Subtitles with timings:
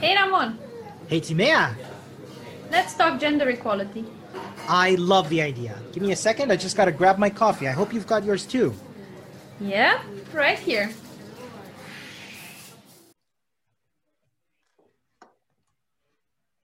[0.00, 0.58] Hey Ramon,
[1.08, 1.76] Hey Timea,
[2.70, 4.06] let's talk gender equality.
[4.66, 5.78] I love the idea.
[5.92, 7.68] Give me a second, I just gotta grab my coffee.
[7.68, 8.72] I hope you've got yours too.
[9.60, 10.00] Yeah,
[10.32, 10.90] right here.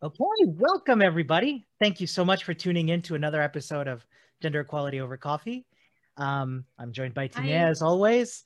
[0.02, 1.66] Okay, welcome everybody.
[1.78, 4.06] Thank you so much for tuning in to another episode of
[4.40, 5.66] Gender Equality Over Coffee.
[6.16, 8.44] Um, I'm joined by Timea as always,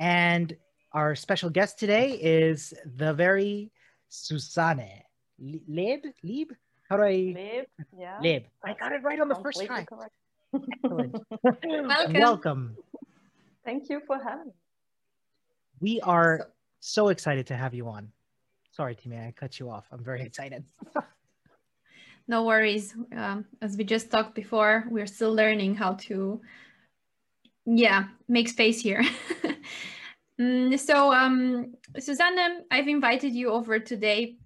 [0.00, 0.56] and
[0.92, 3.70] our special guest today is the very
[4.12, 5.02] Susanne
[5.38, 6.02] Le- Leb.
[6.22, 6.52] Lieb?
[6.88, 7.66] How do I Live,
[7.98, 8.18] yeah.
[8.22, 8.44] Leb?
[8.62, 9.84] I got it right on the first Completely try.
[9.84, 10.14] correct.
[10.84, 11.16] Excellent.
[11.88, 12.12] Welcome.
[12.20, 12.76] Welcome.
[13.64, 14.52] Thank you for having me.
[15.80, 18.12] We are so excited to have you on.
[18.72, 19.86] Sorry, Timea, I cut you off.
[19.90, 20.64] I'm very excited.
[22.28, 22.94] No worries.
[23.16, 26.40] Um, as we just talked before, we're still learning how to,
[27.66, 29.02] yeah, make space here.
[30.42, 31.74] Mm, so, um,
[32.70, 34.36] I've invited you over today.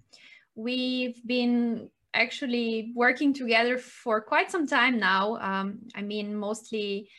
[0.55, 5.37] We've been actually working together for quite some time now.
[5.37, 7.09] Um, I mean, mostly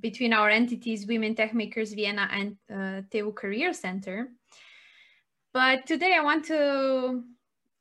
[0.00, 4.28] between our entities, Women Tech Makers Vienna and uh, Career Center.
[5.52, 7.22] But today I want to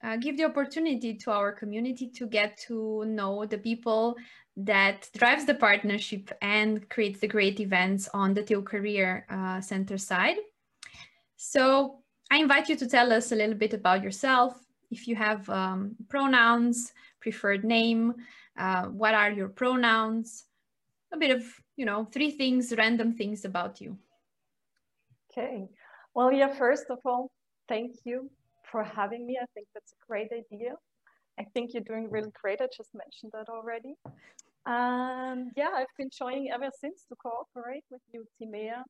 [0.03, 4.15] uh, give the opportunity to our community to get to know the people
[4.57, 9.97] that drives the partnership and creates the great events on the TU Career uh, Center
[9.97, 10.37] side.
[11.35, 11.99] So
[12.31, 14.57] I invite you to tell us a little bit about yourself.
[14.91, 18.13] If you have um, pronouns, preferred name,
[18.57, 20.45] uh, what are your pronouns,
[21.13, 21.43] a bit of,
[21.75, 23.97] you know, three things, random things about you.
[25.31, 25.67] Okay.
[26.13, 27.29] Well, yeah, first of all,
[27.67, 28.29] thank you
[28.71, 29.37] for having me.
[29.41, 30.75] I think that's a great idea.
[31.37, 32.61] I think you're doing really great.
[32.61, 33.95] I just mentioned that already.
[34.65, 38.81] Um, yeah, I've been joining ever since to cooperate with you, Timea,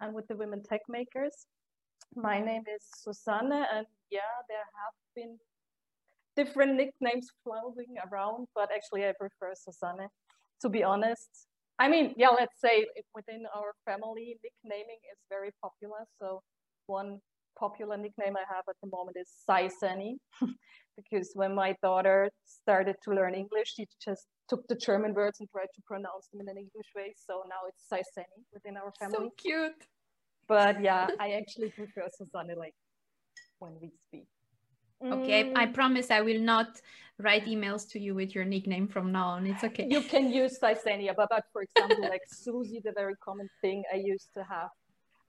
[0.00, 1.46] and with the Women Tech Makers.
[2.14, 5.38] My name is Susanne, and yeah, there have been
[6.36, 10.08] different nicknames floating around, but actually I prefer Susanne,
[10.60, 11.46] to be honest.
[11.78, 12.84] I mean, yeah, let's say
[13.14, 16.04] within our family, nicknaming is very popular.
[16.20, 16.42] So
[16.86, 17.20] one
[17.58, 20.16] popular nickname I have at the moment is Saisani,
[20.96, 25.48] because when my daughter started to learn English, she just took the German words and
[25.50, 27.14] tried to pronounce them in an English way.
[27.16, 29.28] So now it's Saisani within our family.
[29.28, 29.86] So cute.
[30.46, 32.74] But yeah, I actually prefer Susanne like
[33.58, 34.26] when we speak.
[35.12, 36.80] Okay, I Mm, promise I will not
[37.18, 39.46] write emails to you with your nickname from now on.
[39.46, 39.86] It's okay.
[39.88, 43.96] you can use Saisania, but, but for example, like Susie, the very common thing I
[43.96, 44.70] used to have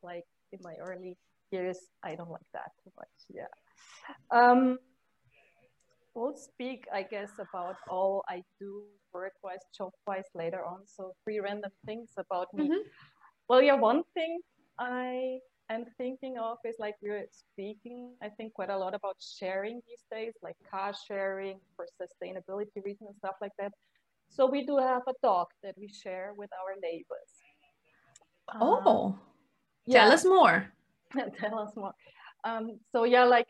[0.01, 1.17] like in my early
[1.51, 3.15] years, I don't like that too much.
[3.29, 3.51] Yeah.
[4.31, 4.77] Um,
[6.15, 8.83] we'll speak, I guess, about all I do
[9.13, 10.87] work-wise, job-wise later on.
[10.87, 12.69] So three random things about me.
[12.69, 12.83] Mhm.
[13.47, 14.41] Well, yeah, one thing
[14.79, 15.39] I
[15.69, 20.03] am thinking of is like we're speaking, I think, quite a lot about sharing these
[20.11, 23.73] days, like car sharing for sustainability reasons and stuff like that.
[24.29, 27.31] So we do have a dog that we share with our neighbors.
[28.49, 29.19] Um, Oh,
[29.85, 30.71] yeah, tell us more.
[31.37, 31.93] tell us more.
[32.43, 33.47] Um, so yeah, like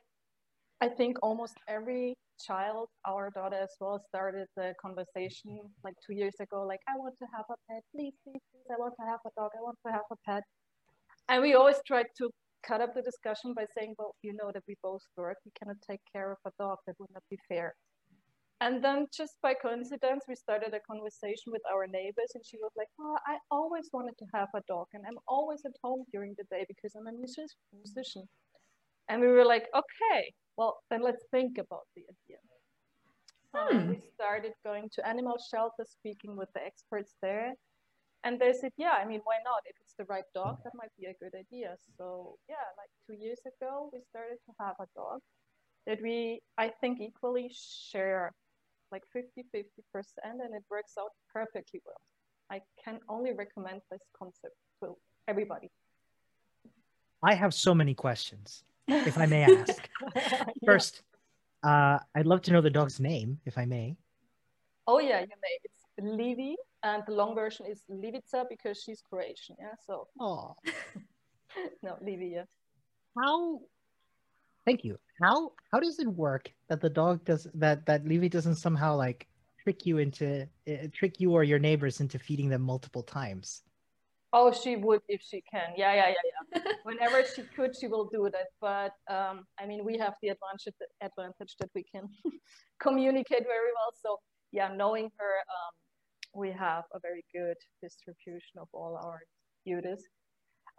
[0.82, 6.36] I think almost every child, our daughter as well, started the conversation like two years
[6.40, 9.20] ago, like I want to have a pet, please, please, please, I want to have
[9.26, 10.44] a dog, I want to have a pet.
[11.30, 12.30] And we always tried to
[12.66, 15.78] cut up the discussion by saying, well, you know that we both work, we cannot
[15.88, 17.76] take care of a dog, that would not be fair.
[18.62, 22.72] And then just by coincidence, we started a conversation with our neighbors, and she was
[22.78, 26.36] like, "Oh, I always wanted to have a dog, and I'm always at home during
[26.38, 28.30] the day because I'm a musician."
[29.10, 32.40] And we were like, "Okay, well then let's think about the idea."
[33.54, 33.90] Um, Hmm.
[33.90, 37.54] we started going to animal shelters, speaking with the experts there,
[38.24, 39.62] and they said, "Yeah, I mean, why not?
[39.66, 43.16] If it's the right dog, that might be a good idea." So yeah, like two
[43.24, 45.22] years ago, we started to have a dog
[45.86, 47.48] that we, I think, equally
[47.92, 48.34] share
[48.92, 52.02] like 50 50%, and it works out perfectly well.
[52.50, 54.96] I can only recommend this concept to
[55.28, 55.70] everybody.
[57.24, 59.90] I have so many questions, if I may ask.
[60.16, 60.44] Yeah.
[60.66, 61.02] First,
[61.64, 63.98] uh, I'd love to know the dog's name, if I may.
[64.88, 65.58] Oh, yeah, you may.
[65.64, 69.56] It's Livy, and the long version is Livica because she's Croatian.
[69.60, 70.56] Yeah, so Oh,
[71.84, 72.44] no, Livy, yeah.
[73.18, 73.62] how?
[74.66, 74.98] Thank you.
[75.22, 79.28] How how does it work that the dog does that that Levy doesn't somehow like
[79.64, 83.62] trick you into uh, trick you or your neighbors into feeding them multiple times?
[84.38, 85.70] Oh, she would if she can.
[85.78, 86.74] Yeah, yeah, yeah, yeah.
[86.84, 88.48] Whenever she could, she will do that.
[88.60, 92.04] But um, I mean, we have the advantage advantage that we can
[92.82, 93.92] communicate very well.
[94.04, 94.20] So
[94.52, 95.74] yeah, knowing her, um,
[96.36, 99.22] we have a very good distribution of all our
[99.66, 100.04] duties.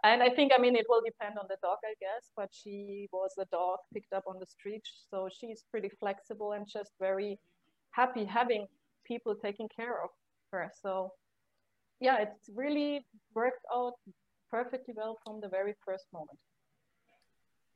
[0.03, 3.07] and I think, I mean, it will depend on the dog, I guess, but she
[3.11, 4.83] was a dog picked up on the street.
[5.09, 7.39] So she's pretty flexible and just very
[7.91, 8.67] happy having
[9.03, 10.11] people taking care of
[10.51, 10.71] her.
[10.83, 11.13] So
[11.99, 13.93] yeah, it's really worked out
[14.49, 16.39] perfectly well from the very first moment.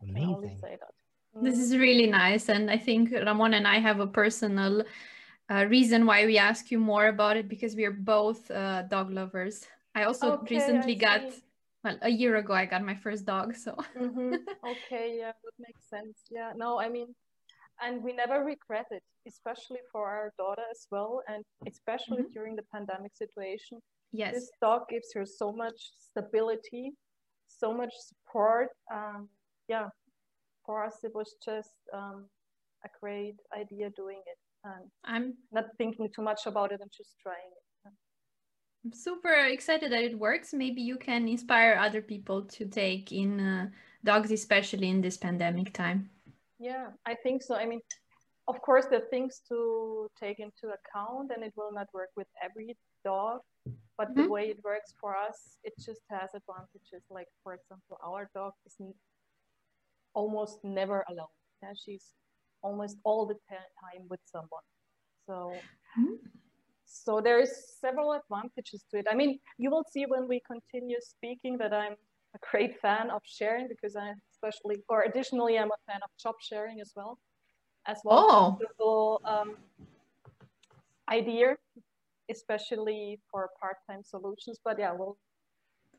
[0.03, 0.57] Amazing.
[0.62, 0.94] say that.
[1.41, 2.50] This is really nice.
[2.50, 4.83] And I think Ramon and I have a personal
[5.50, 9.12] uh, reason why we ask you more about it because we are both uh, dog
[9.12, 9.65] lovers.
[9.95, 11.21] I also Okay, recently I got,
[11.83, 13.56] well, a year ago, I got my first dog.
[13.56, 14.38] So Mhm.
[14.63, 16.17] Okay, yeah, that makes sense.
[16.29, 17.15] Yeah, no, I mean,
[17.81, 22.33] and we never regret it, especially for our daughter as well, and especially Mhm.
[22.33, 23.81] during the pandemic situation.
[24.12, 25.80] Yes, This dog gives her so much
[26.10, 26.94] stability,
[27.48, 28.69] so much support.
[28.94, 29.30] Um,
[29.68, 29.88] yeah,
[30.66, 32.25] for us, it was just um,
[32.86, 37.16] a great idea doing it and I'm not thinking too much about it and just
[37.22, 37.92] trying it.
[38.84, 40.54] I'm super excited that it works.
[40.54, 43.69] Maybe you can inspire other people to take in uh,
[44.04, 46.10] dogs, especially in this pandemic time.
[46.58, 47.54] Yeah, I think so.
[47.54, 47.81] I mean,
[48.48, 52.25] of course, there are things to take into account, and it will not work with
[52.44, 52.75] every
[53.06, 53.42] dog.
[54.01, 54.30] But the Mhm.
[54.33, 57.03] way it works for us, it just has advantages.
[57.12, 58.75] Like, for example, our dog is
[60.15, 61.36] almost never alone.
[61.62, 62.15] Yeah, she's
[62.63, 64.65] almost all the ti- time with someone.
[65.27, 65.62] So,
[66.00, 66.18] Mhm.
[66.83, 69.06] so there is several advantages to it.
[69.12, 71.95] I mean, you will see when we continue speaking that I'm
[72.33, 76.36] a great fan of sharing because I especially or additionally I'm a fan of job
[76.42, 77.19] sharing as well.
[77.86, 78.51] As well Oh.
[78.57, 79.50] beautiful um,
[81.07, 81.57] idea,
[82.31, 84.60] especially for part-time solutions.
[84.63, 85.18] But yeah, we'll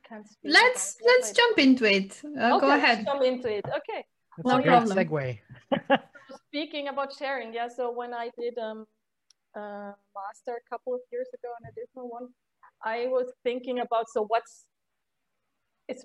[0.08, 1.36] can speak Let's let's later.
[1.40, 2.20] jump into it.
[2.24, 3.04] Uh, okay, go let's ahead.
[3.06, 3.64] jump into it.
[3.80, 4.04] Okay.
[4.36, 4.98] That's No a great problem.
[4.98, 5.38] segue.
[6.48, 7.68] Speaking about sharing, yeah.
[7.68, 8.86] So when I did um,
[9.54, 12.28] uh, master a couple of years ago, an additional one,
[12.84, 14.64] I was thinking about so what's
[15.88, 16.04] it's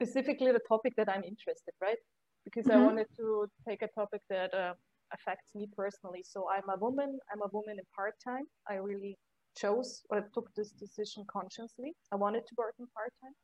[0.00, 1.98] specifically the topic that I'm interested, right?
[2.44, 2.84] Because I Mhm.
[2.86, 4.74] wanted to take a topic that uh,
[5.12, 6.22] affects me personally.
[6.22, 7.18] So I'm a woman.
[7.32, 8.46] I'm a woman in part time.
[8.68, 9.16] I really
[9.56, 11.94] chose or took this decision consciously.
[12.12, 13.34] I wanted to work in part time,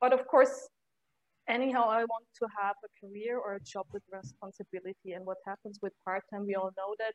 [0.00, 0.68] but of course,
[1.48, 5.12] anyhow, I want to have a career or a job with responsibility.
[5.14, 7.14] And what happens with part time, we all know that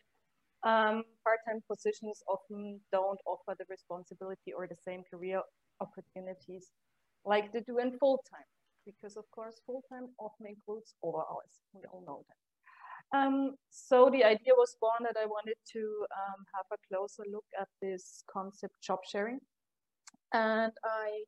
[0.69, 5.41] um, part time positions often don't offer the responsibility or the same career
[5.81, 6.71] opportunities
[7.25, 8.47] like they do in full time.
[8.85, 11.53] Because, of course, full time often includes over hours.
[11.73, 12.52] We all know that.
[13.13, 17.45] Um, so the idea was born that I wanted to um, have a closer look
[17.59, 19.39] at this concept job sharing.
[20.33, 21.23] And I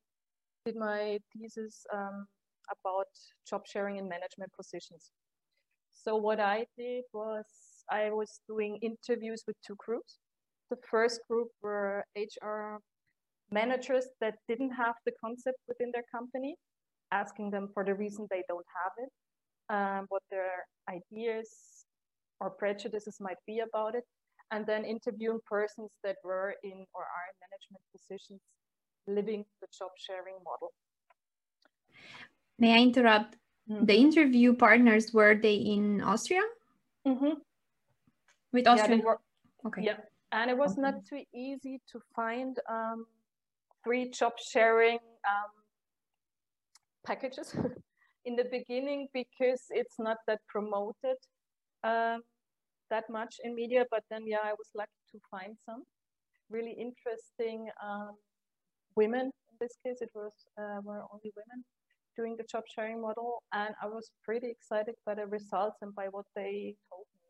[0.64, 2.26] did my thesis um,
[2.70, 3.06] about
[3.48, 5.12] job sharing in management positions.
[5.92, 7.44] So what I did was
[7.88, 10.18] I was doing interviews with two groups.
[10.70, 12.78] The first group were HR
[13.52, 16.56] managers that didn't have the concept within their company,
[17.12, 19.12] asking them for the reason they don't have it,
[19.72, 21.75] um, what their ideas
[22.40, 24.04] or prejudices might be about it,
[24.50, 28.40] and then interviewing persons that were in or are in management positions
[29.06, 30.72] living the job sharing model.
[32.58, 33.36] May I interrupt?
[33.70, 33.84] Mm-hmm.
[33.84, 36.42] The interview partners were they in Austria?
[37.06, 37.40] Mhm.
[38.52, 39.02] With Yeah, Austrian?
[39.02, 39.20] were,
[39.66, 39.82] okay.
[39.82, 39.98] yeah,
[40.32, 40.82] and it was Okay.
[40.82, 43.06] not too easy to find um,
[43.84, 44.98] free job sharing
[45.28, 45.50] um,
[47.04, 47.54] packages
[48.24, 51.18] in the beginning because it's not that promoted
[51.84, 52.22] um,
[52.90, 53.84] that much in media.
[53.90, 55.82] But then, yeah, I was lucky to find some
[56.50, 58.12] really interesting um,
[58.94, 59.26] women.
[59.26, 61.64] In this case, it was uh, were only women
[62.16, 66.06] doing the job sharing model, and I was pretty excited by the results and by
[66.10, 67.20] what they told me.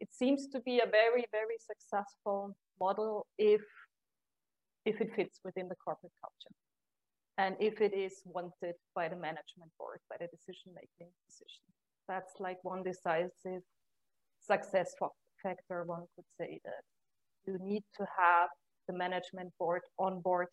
[0.00, 3.62] It seems to be a very, very successful model if
[4.84, 6.54] if it fits within the corporate culture
[7.36, 11.62] and if it is wanted by the management board, by the decision making position.
[12.08, 13.62] That's like one decisive
[14.40, 14.94] success
[15.42, 16.82] factor, one could say that
[17.46, 18.48] you need to have
[18.86, 20.48] the management board on board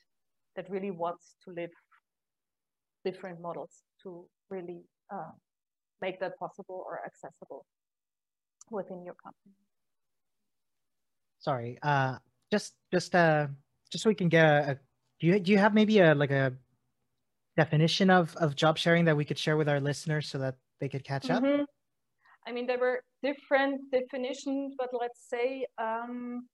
[0.56, 1.70] that really wants to live
[3.04, 4.82] different models to really
[5.14, 5.32] uh,
[6.02, 7.66] make that possible or accessible
[8.72, 9.56] within your company.
[11.40, 11.78] Sorry.
[11.82, 12.18] Uh,
[12.52, 13.48] just just uh,
[13.92, 14.76] just so we can get a, a
[15.20, 16.54] do you do you have maybe a like a
[17.56, 20.90] definition of of job sharing that we could share with our listeners so that they
[20.90, 21.44] could catch up?
[21.44, 21.66] Mhm.
[22.48, 26.48] I mean, there were different definitions, but let's say um,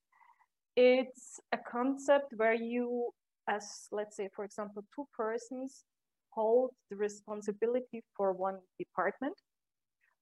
[0.76, 3.12] it's a concept where you,
[3.48, 5.84] as let's say, for example, two persons
[6.30, 9.36] hold the responsibility for one department.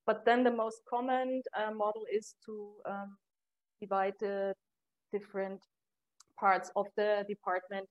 [0.07, 3.17] But then the most common uh, model is to um,
[3.79, 4.55] divide the
[5.13, 5.61] different
[6.39, 7.87] parts of the department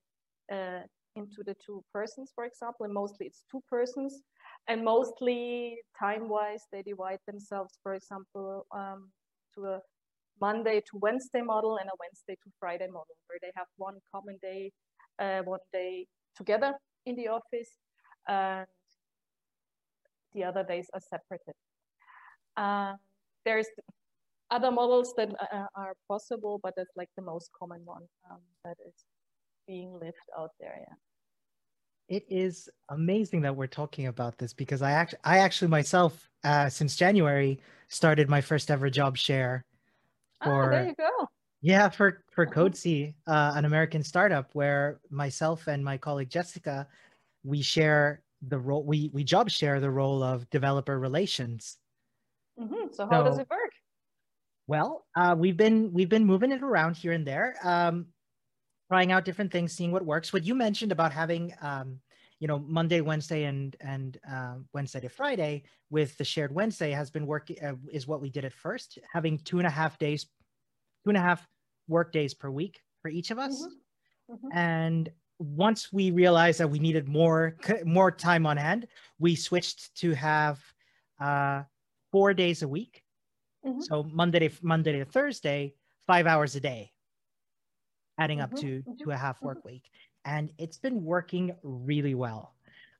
[0.51, 0.81] uh,
[1.15, 4.23] into the two persons, for example, and mostly it's two persons,
[4.69, 9.11] and mostly time-wise they divide themselves, for example, um,
[9.55, 9.81] to a
[10.41, 14.39] Monday to Wednesday model and a Wednesday to Friday model, where they have one common
[14.43, 14.71] day,
[15.19, 16.07] uh, one day
[16.37, 16.75] together
[17.07, 17.71] in the office,
[18.29, 18.67] and
[20.35, 21.55] the other days are separated.
[22.57, 22.95] Uh,
[23.45, 23.67] there's
[24.51, 28.77] other models that uh, are possible, but that's like the most common one um, that
[28.87, 28.95] is
[29.67, 30.77] being lived out there.
[30.79, 31.08] Yeah.
[32.09, 36.69] It is amazing that we're talking about this because I actually, I actually myself, uh,
[36.69, 39.65] since January, started my first ever job share.
[40.43, 41.29] For, oh, there you go.
[41.61, 42.71] Yeah, for for uh-huh.
[43.27, 46.87] Uh, an American startup where myself and my colleague Jessica,
[47.45, 48.85] we share the role.
[48.85, 51.77] We we job share the role of developer relations.
[52.59, 52.93] Mm-hmm.
[52.93, 53.73] So how so, does it work?
[54.67, 58.07] Well, uh, we've been we've been moving it around here and there, um,
[58.89, 60.33] trying out different things, seeing what works.
[60.33, 61.99] What you mentioned about having, um,
[62.41, 67.11] you know, Monday, Wednesday, and and uh, Wednesday to Friday with the shared Wednesday has
[67.11, 67.57] been working.
[67.63, 70.25] Uh, is what we did at first, having two and a half days,
[71.05, 71.47] two and a half
[71.89, 74.35] work days per week for each of us, mm-hmm.
[74.35, 74.59] Mm-hmm.
[74.59, 78.87] and once we realized that we needed more more time on hand,
[79.19, 80.61] we switched to have
[81.21, 81.63] uh,
[82.13, 83.03] four days a week
[83.67, 83.81] Mm-hmm.
[83.81, 85.75] So Monday to Monday to Thursday,
[86.07, 86.93] five hours a day,
[88.19, 88.55] adding mm-hmm.
[88.55, 89.05] up to mm-hmm.
[89.05, 89.69] to a half work mm-hmm.
[89.69, 89.91] week,
[90.25, 92.55] and it's been working really well.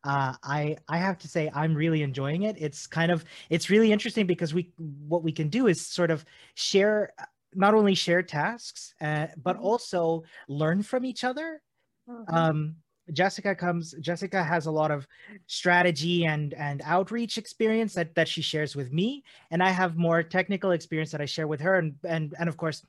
[0.05, 2.57] Uh, I I have to say I'm really enjoying it.
[2.59, 4.71] It's kind of it's really interesting because we
[5.09, 7.13] what we can do is sort of share
[7.55, 9.65] not only share tasks uh, but mm-hmm.
[9.65, 11.61] also learn from each other.
[12.09, 12.35] Mm-hmm.
[12.35, 12.77] Um,
[13.13, 15.07] Jessica comes Jessica has a lot of
[15.47, 20.23] strategy and and outreach experience that that she shares with me and I have more
[20.23, 22.85] technical experience that I share with her and and and of course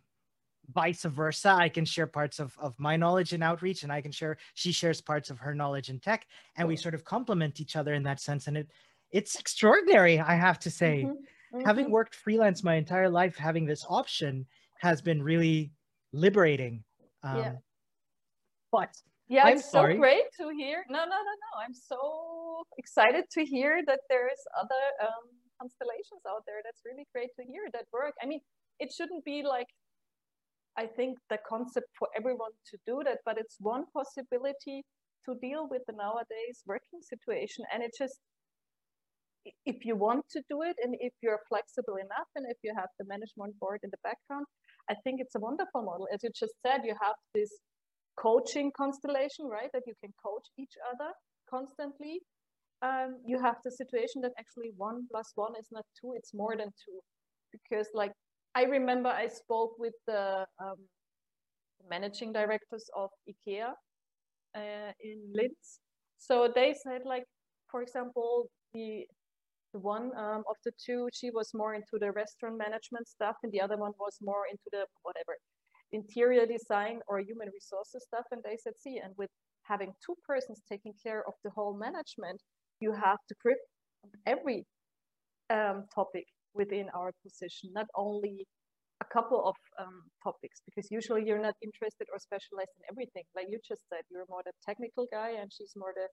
[0.73, 4.11] vice versa I can share parts of of my knowledge in outreach and I can
[4.11, 6.25] share she shares parts of her knowledge in tech
[6.57, 8.69] and we sort of complement each other in that sense and it
[9.11, 11.11] it's extraordinary I have to say mm-hmm.
[11.57, 11.65] Mm-hmm.
[11.65, 14.45] having worked freelance my entire life having this option
[14.79, 15.71] has been really
[16.13, 16.83] liberating
[17.23, 17.53] um, yeah.
[18.71, 18.93] but
[19.29, 19.93] yeah, I'm it's sorry.
[19.93, 20.83] so great to hear.
[20.89, 21.51] No, no, no, no.
[21.63, 25.29] I'm so excited to hear that there's other um,
[25.61, 26.61] constellations out there.
[26.65, 28.15] That's really great to hear that work.
[28.23, 28.41] I mean,
[28.79, 29.67] it shouldn't be like,
[30.77, 34.83] I think the concept for everyone to do that, but it's one possibility
[35.25, 37.65] to deal with the nowadays working situation.
[37.73, 38.19] And it just,
[39.65, 42.89] if you want to do it and if you're flexible enough and if you have
[42.97, 44.45] the management board in the background,
[44.89, 46.07] I think it's a wonderful model.
[46.13, 47.51] As you just said, you have this
[48.17, 49.69] coaching constellation, right?
[49.73, 51.11] That you can coach each other
[51.49, 52.21] constantly.
[52.81, 56.55] Um, you have the situation that actually one plus one is not two, it's more
[56.55, 56.99] than two.
[57.51, 58.13] Because like,
[58.59, 60.79] I remember I spoke with the um,
[61.89, 63.69] managing directors of IKEA
[64.53, 65.79] uh, in Linz.
[66.17, 67.23] So they said like,
[67.71, 69.05] for example, the
[69.71, 73.51] the one um, of the two, she was more into the restaurant management stuff, and
[73.51, 75.37] the other one was more into the whatever
[75.91, 78.25] interior design or human resources stuff.
[78.31, 79.29] And they said, see, and with
[79.63, 82.41] having two persons taking care of the whole management,
[82.79, 83.59] you have to grip
[84.25, 84.65] every
[85.51, 86.25] um, topic
[86.61, 88.45] within our position, not only
[89.05, 93.23] a couple of um, topics, because usually you're not interested or specialized in everything.
[93.37, 96.07] Like you just said, you're more the technical guy and she's more the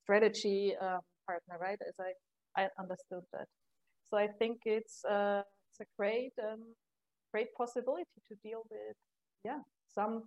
[0.00, 1.80] strategy um, partner, right?
[1.90, 2.10] As I,
[2.60, 3.48] I understood that.
[4.08, 6.62] So I think it's, uh, it's a great, um,
[7.32, 8.96] great possibility to deal with
[9.44, 9.60] yeah
[9.92, 10.24] some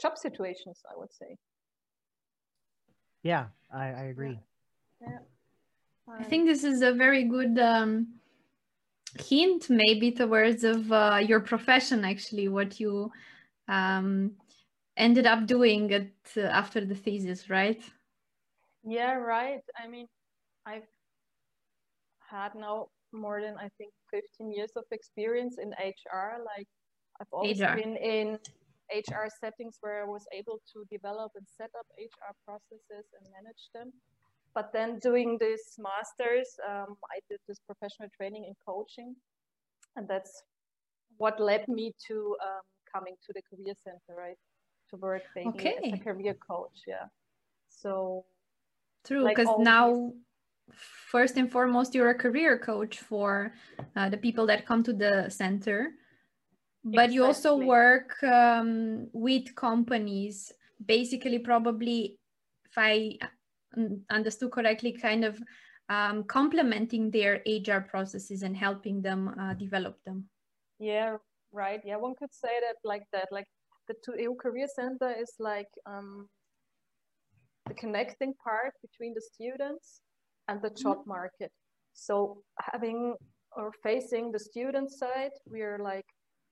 [0.00, 1.36] job situations i would say
[3.22, 4.38] yeah i, I agree
[5.00, 5.08] yeah,
[6.08, 6.14] yeah.
[6.18, 8.08] i think this is a very good um,
[9.18, 13.10] hint maybe towards of uh, your profession actually what you
[13.68, 14.32] um,
[14.96, 17.82] ended up doing at, uh, after the thesis right
[18.84, 20.06] yeah right i mean
[20.66, 20.88] i've
[22.30, 26.66] had now more than i think 15 years of experience in hr like
[27.20, 27.76] I've always HR.
[27.76, 28.38] been in
[28.92, 33.70] HR settings where I was able to develop and set up HR processes and manage
[33.74, 33.92] them.
[34.54, 39.16] But then doing this masters, um, I did this professional training in coaching,
[39.96, 40.42] and that's
[41.16, 44.38] what led me to um, coming to the career center, right?
[44.90, 45.76] To work okay.
[45.84, 47.06] as a career coach, yeah.
[47.68, 48.24] So
[49.04, 50.12] true, because like now
[50.70, 53.52] first and foremost you're a career coach for
[53.96, 55.90] uh, the people that come to the center
[56.84, 57.14] but exactly.
[57.14, 60.52] you also work um, with companies
[60.86, 62.18] basically probably
[62.64, 63.16] if i
[64.10, 65.40] understood correctly kind of
[65.88, 70.24] um, complementing their hr processes and helping them uh, develop them
[70.78, 71.16] yeah
[71.52, 73.46] right yeah one could say that like that like
[73.88, 76.28] the TU career center is like um,
[77.66, 80.00] the connecting part between the students
[80.48, 81.10] and the job mm-hmm.
[81.10, 81.52] market.
[81.92, 83.14] So having
[83.56, 86.06] or facing the student side, we are like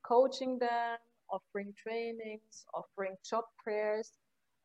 [0.05, 0.97] coaching them,
[1.29, 4.11] offering trainings, offering job fairs,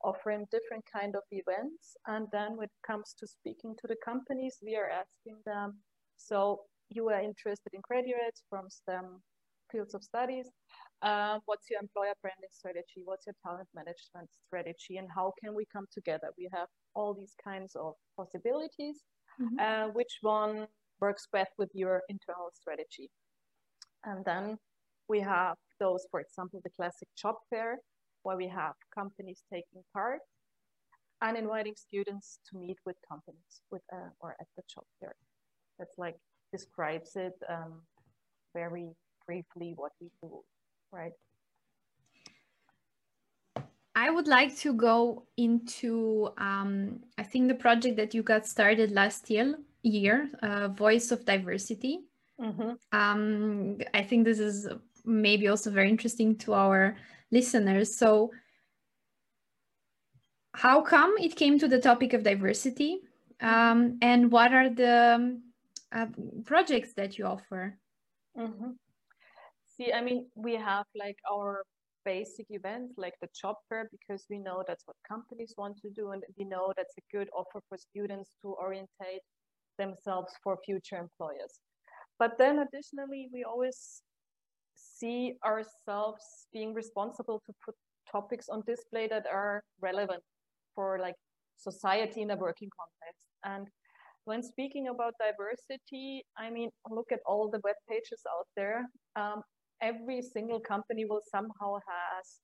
[0.05, 1.97] offering different kind of events.
[2.07, 5.79] And then when it comes to speaking to the companies, we are asking them,
[6.17, 9.21] so you are interested in graduates from STEM
[9.71, 10.47] fields of studies.
[11.03, 13.03] Uh, what's your employer branding strategy?
[13.05, 14.97] What's your talent management strategy?
[14.97, 16.29] And how can we come together?
[16.37, 19.03] We have all these kinds of possibilities.
[19.41, 19.59] Mm-hmm.
[19.61, 20.67] Uh, which one
[21.01, 23.11] works best with your internal strategy?
[24.05, 24.59] And then
[25.09, 27.79] we have those, for example, the classic job fair,
[28.29, 30.21] where we have companies taking part
[31.23, 35.15] and inviting students to meet with companies with uh, or at the job fair.
[35.79, 36.17] That's like
[36.53, 37.81] describes it um,
[38.55, 38.91] very
[39.27, 40.43] briefly what we do,
[40.93, 41.17] right?
[43.95, 48.93] I would like to go into, um, I think the project that you got started
[48.93, 52.01] last year, year uh, Voice of Diversity.
[52.39, 52.73] Mm-hmm.
[52.93, 54.69] Um, I think this is
[55.05, 56.95] maybe also very interesting to our
[57.31, 57.97] listeners.
[57.97, 58.31] So,
[60.55, 63.01] how come it came to the topic of diversity?
[63.41, 65.41] Um, and what are the
[65.93, 66.07] uh,
[66.45, 67.79] projects that you offer?
[68.37, 68.71] Mm-hmm.
[69.67, 71.63] See, I mean, we have like our
[72.05, 76.13] basic events like the job fair because we know that's what companies want to do
[76.13, 79.23] and we know that's a good offer for students to orientate
[79.79, 81.61] themselves for future employers.
[82.19, 84.03] But then additionally, we always
[84.99, 87.75] see ourselves being responsible to put
[88.11, 90.23] topics on display that are relevant
[90.75, 91.15] for like
[91.57, 93.27] society in a working context.
[93.45, 93.67] And
[94.25, 98.87] when speaking about diversity, I mean, look at all the web pages out there.
[99.17, 99.43] Um,
[99.83, 102.41] every single company will somehow has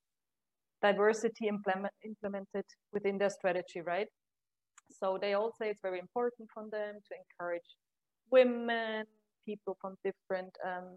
[0.82, 4.08] diversity implement, implemented within their strategy, right?
[4.90, 7.68] So they all say it's very important for them to encourage
[8.30, 9.04] women,
[9.46, 10.96] people from different um,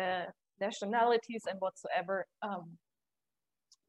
[0.00, 0.26] uh,
[0.60, 2.78] nationalities and whatsoever um,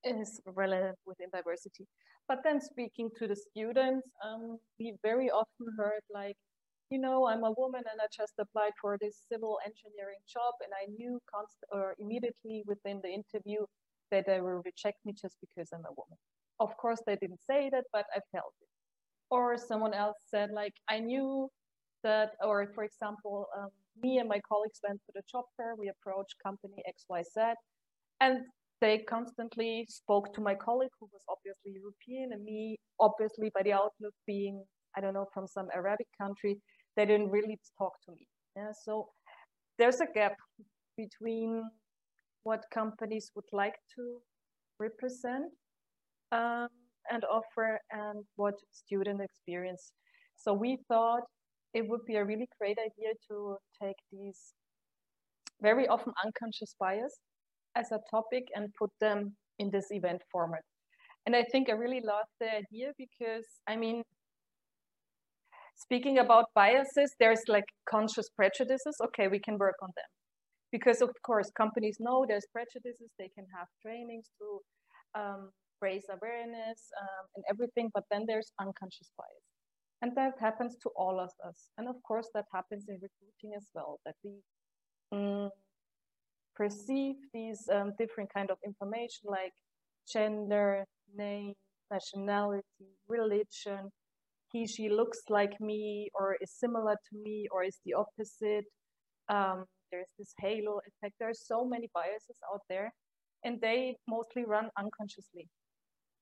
[0.04, 1.86] is relevant within diversity.
[2.28, 6.36] But then speaking to the students, um, we very often heard like,
[6.90, 10.72] you know, I'm a woman and I just applied for this civil engineering job and
[10.74, 13.66] I knew const- or immediately within the interview
[14.12, 16.18] that they will reject me just because I'm a woman.
[16.60, 18.68] Of course, they didn't say that, but I felt it.
[19.30, 21.50] Or someone else said like, I knew
[22.04, 23.70] that, or for example, um,
[24.04, 25.76] me and my colleagues went to the job fair.
[25.78, 27.54] We approached company XYZ,
[28.22, 28.40] and
[28.82, 33.74] they constantly spoke to my colleague, who was obviously European, and me, obviously, by the
[33.74, 34.64] outlook being,
[34.96, 36.58] I don't know, from some Arabic country,
[36.96, 38.28] they didn't really talk to me.
[38.56, 39.10] Yeah, so
[39.78, 40.36] there's a gap
[40.96, 41.64] between
[42.44, 44.20] what companies would like to
[44.80, 45.52] represent
[46.32, 46.70] um,
[47.12, 49.92] and offer and what student experience.
[50.36, 51.24] So we thought
[51.78, 54.42] it would be a really great idea to take these
[55.62, 57.14] very often unconscious bias
[57.76, 60.64] as a topic and put them in this event format.
[61.26, 64.02] And I think I really love the idea because, I mean,
[65.76, 68.96] speaking about biases, there's like conscious prejudices.
[69.08, 70.12] Okay, we can work on them.
[70.72, 74.48] Because, of course, companies know there's prejudices, they can have trainings to
[75.20, 79.47] um, raise awareness um, and everything, but then there's unconscious bias.
[80.02, 81.70] And that happens to all of us.
[81.78, 84.42] And of course, that happens in recruiting as well, that we
[85.12, 85.50] um,
[86.56, 89.54] perceive these um, different kind of information like
[90.12, 91.54] gender, name,
[91.92, 92.64] nationality,
[93.08, 93.92] religion,
[94.52, 98.66] he, she looks like me or is similar to me or is the opposite.
[99.30, 101.16] Um, there's this halo effect.
[101.20, 102.94] There are so many biases out there
[103.44, 105.48] and they mostly run unconsciously.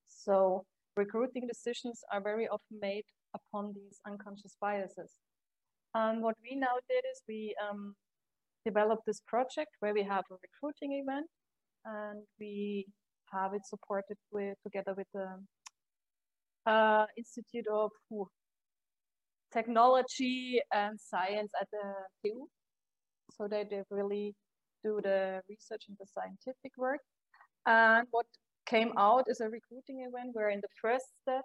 [0.06, 0.66] So
[0.98, 3.06] recruiting decisions are very often made
[3.38, 5.12] upon these unconscious biases.
[5.94, 7.96] And what we now did is we um,
[8.66, 11.28] developed this project where we have a recruiting event
[11.86, 12.86] and we
[13.32, 15.28] have it supported with together with the
[16.66, 18.28] uh, Institute of ooh,
[19.54, 21.94] Technology and Science at the
[22.24, 22.48] TU.
[23.32, 24.36] So they really
[24.84, 27.00] do the research and the scientific work.
[27.66, 28.26] And what
[28.66, 31.44] came out is a recruiting event where in the first step,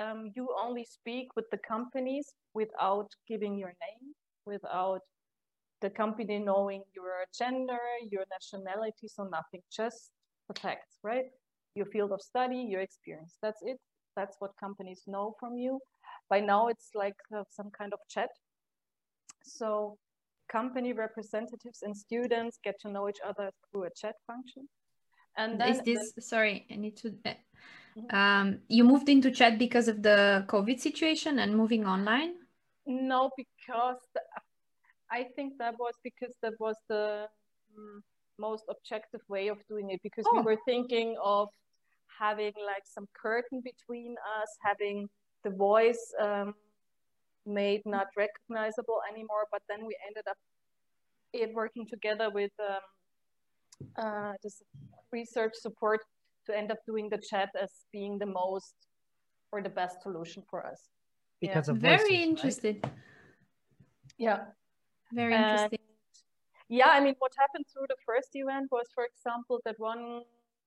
[0.00, 4.14] um, you only speak with the companies without giving your name,
[4.46, 5.00] without
[5.80, 7.78] the company knowing your gender,
[8.10, 10.10] your nationality, so nothing, just
[10.48, 11.26] the facts, right?
[11.74, 13.36] Your field of study, your experience.
[13.42, 13.78] That's it.
[14.16, 15.80] That's what companies know from you.
[16.28, 18.30] By now, it's like uh, some kind of chat.
[19.42, 19.96] So
[20.50, 24.68] company representatives and students get to know each other through a chat function.
[25.36, 27.14] And then is this sorry, I need to.
[28.10, 32.34] Um, you moved into chat because of the COVID situation and moving online?
[32.86, 34.20] No, because the,
[35.10, 37.26] I think that was because that was the
[37.76, 38.02] um,
[38.38, 40.38] most objective way of doing it because oh.
[40.38, 41.48] we were thinking of
[42.18, 45.08] having like some curtain between us, having
[45.44, 46.54] the voice um,
[47.46, 49.46] made not recognizable anymore.
[49.50, 50.36] But then we ended up
[51.32, 52.84] it working together with um,
[53.96, 54.62] uh, this
[55.12, 56.00] research support
[56.50, 58.74] to end up doing the chat as being the most
[59.52, 60.80] or the best solution for us.
[61.40, 61.74] Because yeah.
[61.74, 62.80] of very interesting.
[62.82, 62.92] Right?
[64.18, 64.40] Yeah.
[65.12, 65.78] Very interesting.
[65.80, 70.22] And yeah, I mean, what happened through the first event was, for example, that one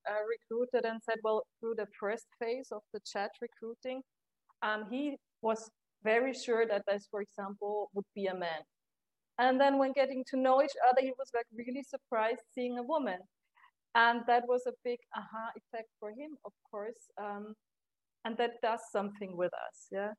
[0.09, 4.01] uh, recruited and said, well, through the first phase of the chat recruiting,
[4.61, 5.71] um, he was
[6.03, 8.63] very sure that this, for example, would be a man.
[9.39, 12.83] And then when getting to know each other, he was like really surprised seeing a
[12.83, 13.19] woman.
[13.95, 17.11] And that was a big aha effect for him, of course.
[17.21, 17.53] Um,
[18.25, 20.11] and that does something with us, yeah.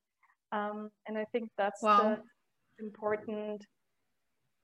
[0.53, 2.17] Um, and I think that's wow.
[2.79, 3.65] the important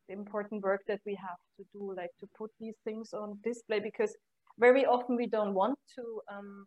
[0.09, 4.15] important work that we have to do, like to put these things on display, because
[4.59, 6.67] very often we don't want to um,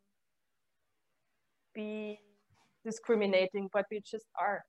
[1.75, 2.17] be
[2.85, 4.61] discriminating, but we just are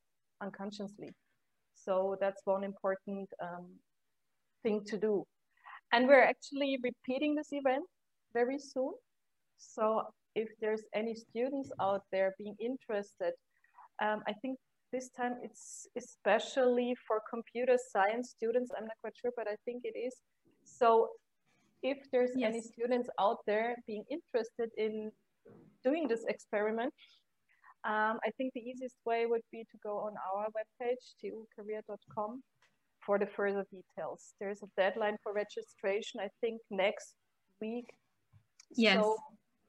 [0.42, 1.10] unconsciously.
[1.74, 3.66] So that's one important um,
[4.62, 5.24] thing to do.
[5.94, 7.84] And we're actually repeating this event
[8.32, 8.94] very soon.
[9.58, 10.02] So
[10.34, 13.32] if there's any students out there being interested,
[14.02, 14.58] um, I think
[14.90, 18.72] this time it's especially for computer science students.
[18.76, 20.16] I'm not quite sure, but I think it is.
[20.64, 21.10] So
[21.84, 22.50] if there's yes.
[22.50, 25.12] any students out there being interested in
[25.84, 26.92] doing this experiment,
[27.84, 32.42] um, I think the easiest way would be to go on our webpage, tucareer.com,
[33.04, 34.34] for the further details.
[34.40, 37.14] There's a deadline for registration, I think next
[37.60, 37.86] week.
[38.74, 39.02] Yes.
[39.02, 39.16] So,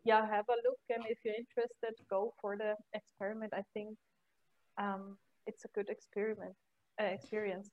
[0.04, 0.80] yeah, have a look.
[0.89, 3.54] And if you're interested, go for the experiment.
[3.54, 3.95] I think
[4.78, 5.17] um,
[5.48, 6.54] it's a good experiment
[7.02, 7.69] uh, experience.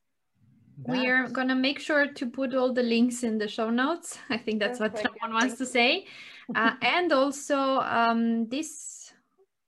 [0.89, 4.19] We are going to make sure to put all the links in the show notes.
[4.31, 6.07] I think that's what someone wants to say.
[6.55, 9.13] Uh, and also um, this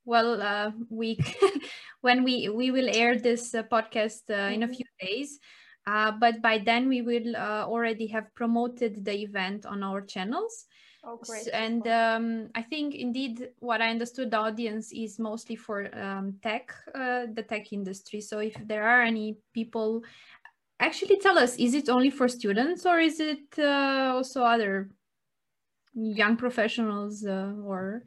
[0.07, 1.39] well uh, week
[2.01, 4.75] when we we will air this uh, podcast uh, in a mm-hmm.
[4.75, 5.39] few days
[5.87, 10.67] uh, but by then we will uh, already have promoted the event on our channels
[11.05, 11.49] oh, great.
[11.53, 16.75] and um, i think indeed what i understood the audience is mostly for um, tech
[16.95, 20.03] uh, the tech industry so if there are any people
[20.81, 24.91] actually tell us is it only for students or is it also other
[25.95, 28.03] young professionals or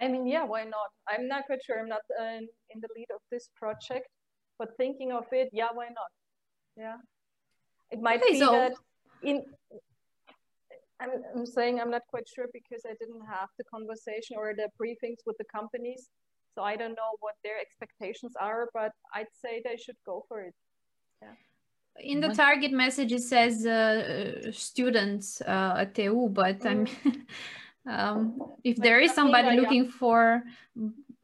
[0.00, 0.90] I mean, yeah, why not?
[1.08, 1.80] I'm not quite sure.
[1.80, 4.08] I'm not uh, in the lead of this project,
[4.58, 6.12] but thinking of it, yeah, why not?
[6.76, 6.96] Yeah,
[7.90, 8.52] it might okay, be so...
[8.52, 8.72] that
[9.22, 9.44] in.
[10.98, 14.68] I'm, I'm saying I'm not quite sure because I didn't have the conversation or the
[14.80, 16.08] briefings with the companies,
[16.54, 18.68] so I don't know what their expectations are.
[18.72, 20.54] But I'd say they should go for it.
[21.20, 21.36] Yeah
[22.00, 26.88] in the target message it says uh, students uh, at TU, but mm.
[27.86, 30.42] I'm um, if there is somebody looking for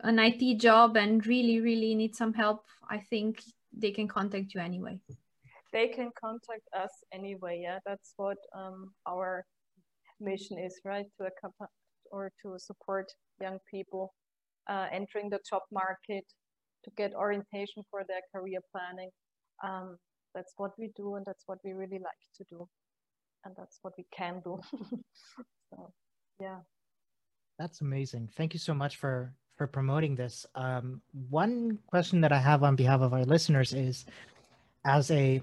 [0.03, 4.61] an IT job and really, really need some help, I think they can contact you
[4.61, 4.99] anyway.
[5.73, 7.61] They can contact us anyway.
[7.63, 9.45] Yeah, that's what um, our
[10.21, 11.07] mission is, right?
[11.19, 11.69] To accompany
[12.11, 13.11] or to support
[13.41, 14.13] young people
[14.69, 16.25] uh, entering the job market,
[16.85, 19.11] to get orientation for their career planning.
[19.65, 19.97] Um,
[20.35, 22.69] that's what we do, and that's what we really like to do,
[23.45, 24.61] and that's what we can do.
[25.71, 25.93] so
[26.41, 26.59] yeah
[27.59, 30.45] that's amazing thank you so much for for promoting this.
[30.57, 34.07] Um, one question that i have on behalf of our listeners is
[34.85, 35.41] as a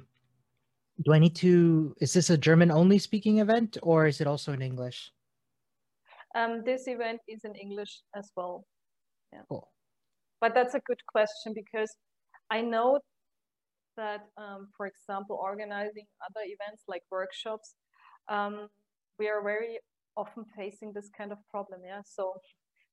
[1.05, 4.51] do i need to is this a german only speaking event or is it also
[4.51, 5.13] in english?
[6.35, 8.65] Um, this event is in english as well.
[9.31, 9.43] Yeah.
[9.47, 9.65] Cool.
[10.41, 11.91] But that's a good question because
[12.57, 12.99] i know
[13.95, 17.75] that um, for example organizing other events like workshops
[18.27, 18.67] um,
[19.17, 19.79] we are very
[20.17, 21.79] often facing this kind of problem.
[21.85, 22.33] Yeah, so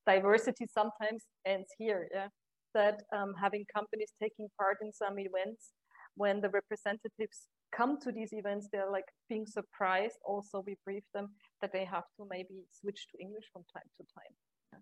[0.06, 2.08] diversity sometimes ends here.
[2.14, 2.28] Yeah,
[2.74, 5.72] that um, having companies taking part in some events
[6.16, 10.16] when the representatives come to these events, they're like being surprised.
[10.24, 11.28] Also, we brief them
[11.60, 14.34] that they have to maybe switch to English from time to time.
[14.72, 14.78] Yeah.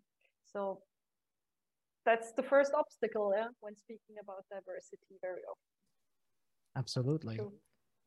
[0.53, 0.81] So
[2.05, 5.71] that's the first obstacle yeah, when speaking about diversity very often.
[6.77, 7.41] Absolutely.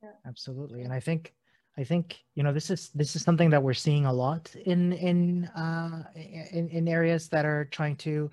[0.03, 0.09] Yeah.
[0.25, 0.83] Absolutely.
[0.83, 1.33] And I think
[1.77, 4.93] I think you know this is this is something that we're seeing a lot in
[4.93, 8.31] in uh, in, in areas that are trying to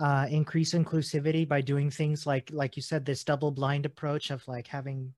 [0.00, 4.46] uh, increase inclusivity by doing things like like you said this double blind approach of
[4.48, 5.14] like having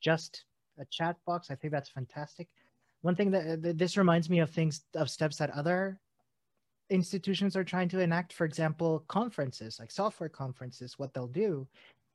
[0.00, 0.44] just
[0.78, 1.50] a chat box.
[1.50, 2.48] I think that's fantastic.
[3.02, 5.98] One thing that, that this reminds me of things of steps that other
[6.88, 11.66] institutions are trying to enact for example conferences like software conferences what they'll do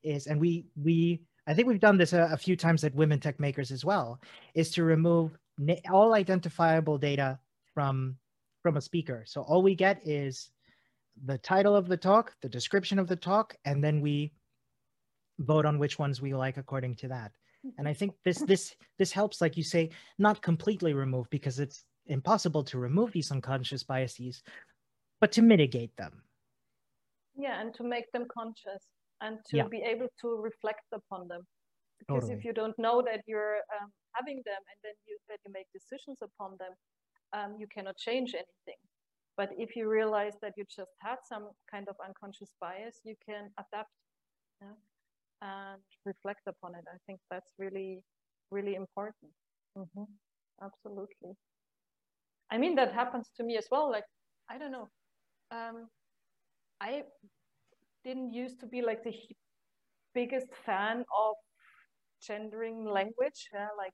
[0.03, 3.19] is and we we i think we've done this a, a few times at women
[3.19, 4.19] tech makers as well
[4.53, 5.37] is to remove
[5.91, 7.39] all identifiable data
[7.73, 8.17] from
[8.61, 9.23] from a speaker.
[9.25, 10.49] So all we get is
[11.25, 14.33] the title of the talk the description of the talk and then we
[15.39, 17.31] vote on which ones we like according to that.
[17.77, 21.85] And i think this this this helps like you say not completely remove because it's
[22.07, 24.43] impossible to remove these unconscious biases
[25.19, 26.21] but to mitigate them.
[27.35, 28.83] Yeah and to make them conscious
[29.21, 29.67] and to yeah.
[29.69, 31.41] be able to reflect upon them
[31.99, 32.37] because totally.
[32.37, 35.67] if you don't know that you're um, having them and then you that you make
[35.73, 36.73] decisions upon them
[37.33, 38.79] um, you cannot change anything
[39.35, 43.49] but if you realize that you just had some kind of unconscious bias you can
[43.59, 43.89] adapt
[44.61, 44.77] yeah,
[45.41, 48.01] and reflect upon it i think that's really
[48.51, 49.31] really important
[49.77, 50.03] mm-hmm.
[50.63, 51.33] absolutely
[52.51, 54.05] i mean that happens to me as well like
[54.49, 54.87] i don't know
[55.51, 55.87] um,
[56.81, 57.03] i
[58.07, 59.13] didn't used to be like the
[60.13, 61.35] biggest fan of
[62.25, 63.93] gendering language, uh, like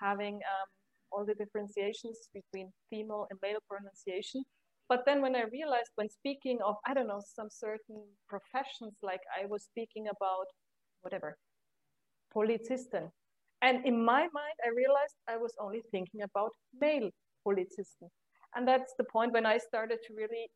[0.00, 0.68] having um,
[1.12, 4.42] all the differentiations between female and male pronunciation.
[4.88, 9.20] But then when I realized when speaking of, I don't know, some certain professions, like
[9.38, 10.46] I was speaking about
[11.02, 11.36] whatever,
[12.32, 13.10] Polizisten.
[13.60, 17.10] And in my mind, I realized I was only thinking about male
[17.46, 18.08] Polizisten.
[18.54, 20.46] And that's the point when I started to really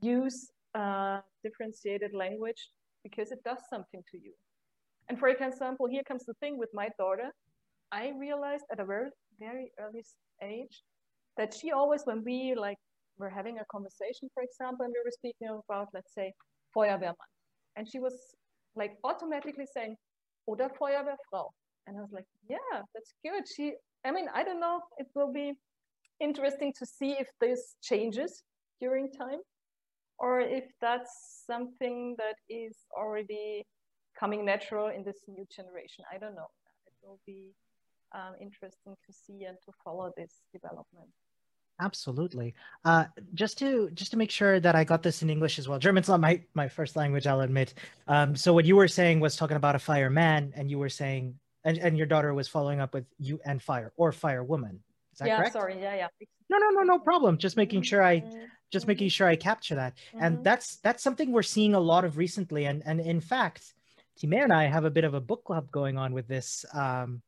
[0.00, 2.70] use uh, differentiated language
[3.02, 4.32] because it does something to you.
[5.08, 7.30] And for example, here comes the thing with my daughter.
[7.92, 10.04] I realized at a very, very early
[10.42, 10.82] age
[11.36, 12.78] that she always, when we like
[13.18, 16.32] were having a conversation, for example, and we were speaking about, let's say,
[16.74, 17.14] Feuerwehrmann,
[17.76, 18.14] and she was
[18.74, 19.96] like automatically saying,
[20.46, 21.48] oder Feuerwehrfrau.
[21.86, 23.44] And I was like, yeah, that's good.
[23.46, 24.80] She, I mean, I don't know.
[24.98, 25.52] It will be
[26.20, 28.42] interesting to see if this changes
[28.80, 29.40] during time
[30.18, 33.66] or if that's something that is already
[34.18, 36.04] coming natural in this new generation.
[36.12, 36.50] I don't know.
[36.86, 37.52] It will be
[38.14, 41.10] um, interesting to see and to follow this development.
[41.80, 42.54] Absolutely.
[42.84, 45.80] Uh, just to just to make sure that I got this in English as well.
[45.80, 47.74] German's not my my first language, I'll admit.
[48.06, 51.34] Um, so what you were saying was talking about a fireman, and you were saying,
[51.64, 54.78] and, and your daughter was following up with you and fire or firewoman.
[55.12, 55.52] Is that yeah, correct?
[55.52, 55.80] sorry.
[55.80, 56.26] Yeah, yeah.
[56.48, 57.38] No, no, no, no problem.
[57.38, 58.44] Just making sure I mm-hmm.
[58.74, 59.94] Just making sure I capture that.
[59.94, 60.24] Mm-hmm.
[60.24, 62.64] And that's that's something we're seeing a lot of recently.
[62.66, 63.72] And and in fact,
[64.18, 67.22] Timea and I have a bit of a book club going on with this um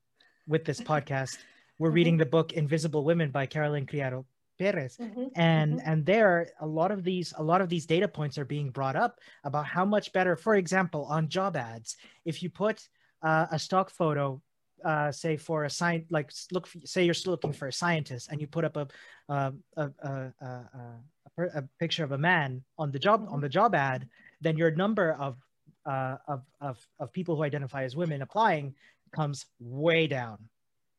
[0.48, 1.38] with this podcast.
[1.78, 1.94] We're mm-hmm.
[1.94, 4.26] reading the book Invisible Women by Caroline Criado
[4.58, 4.96] Perez.
[4.96, 5.26] Mm-hmm.
[5.36, 5.88] And mm-hmm.
[5.88, 8.96] and there a lot of these a lot of these data points are being brought
[8.96, 12.88] up about how much better, for example, on job ads, if you put
[13.22, 14.42] uh, a stock photo
[14.84, 18.40] uh, say for a sign like look say you're still looking for a scientist and
[18.40, 18.86] you put up a
[19.28, 20.10] a, a, a,
[20.42, 21.00] a,
[21.44, 23.34] a picture of a man on the job mm-hmm.
[23.34, 24.08] on the job ad
[24.40, 25.36] then your number of,
[25.84, 28.74] uh, of of of people who identify as women applying
[29.14, 30.38] comes way down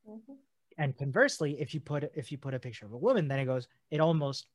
[0.10, 0.34] mm-hmm.
[0.78, 3.46] and conversely if you put if you put a picture of a woman then it
[3.46, 4.48] goes it almost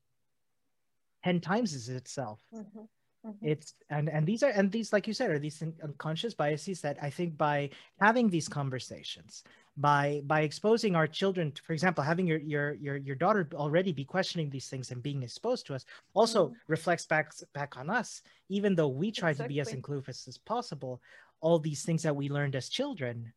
[1.25, 2.83] 10 times itself mm-hmm.
[3.27, 3.47] Mm-hmm.
[3.47, 6.99] It's and and these are and these like you said are these unconscious biases that
[7.01, 9.45] I think by having these conversations,
[9.77, 13.93] by by exposing our children, to, for example, having your your your your daughter already
[13.93, 16.55] be questioning these things and being exposed to us, also mm-hmm.
[16.67, 18.23] reflects back back on us.
[18.49, 19.55] Even though we try exactly.
[19.55, 21.01] to be as inclusive as possible,
[21.41, 23.33] all these things that we learned as children,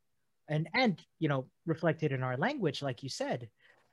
[0.49, 3.49] and and you know reflected in our language, like you said,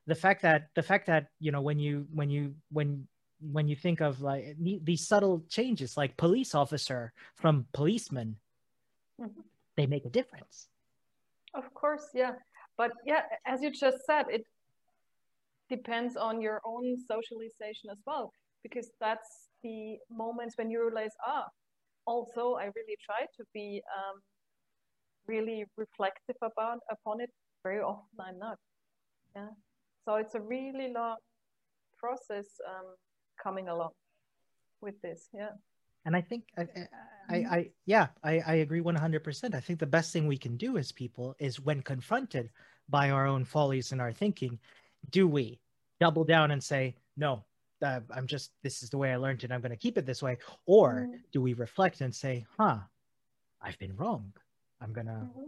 [0.07, 3.07] the fact that the fact that you know when you when you when
[3.51, 8.37] when you think of like these subtle changes like police officer from policeman
[9.21, 9.41] mm-hmm.
[9.77, 10.69] they make a difference.
[11.55, 12.33] Of course yeah.
[12.77, 14.45] But yeah as you just said it
[15.69, 21.47] depends on your own socialization as well because that's the moments when you realize ah
[22.07, 24.21] also i really try to be um,
[25.29, 27.31] really reflective about upon it.
[27.63, 28.59] Very often i'm not.
[29.37, 29.53] Yeah.
[30.05, 31.17] So it's a really long
[31.99, 32.89] process um,
[33.43, 33.91] coming along
[34.81, 35.51] with this yeah
[36.05, 36.67] and i think i
[37.29, 40.77] i, I, yeah I, I agree 100% i think the best thing we can do
[40.79, 42.51] as people is when confronted
[42.89, 44.59] by our own follies in our thinking
[45.11, 45.61] do we
[46.01, 47.45] double down and say no
[47.83, 50.07] uh, i'm just this is the way i learned it i'm going to keep it
[50.07, 51.17] this way or mm-hmm.
[51.33, 52.79] do we reflect and say huh
[53.61, 54.33] i've been wrong
[54.81, 55.47] i'm going to mm-hmm.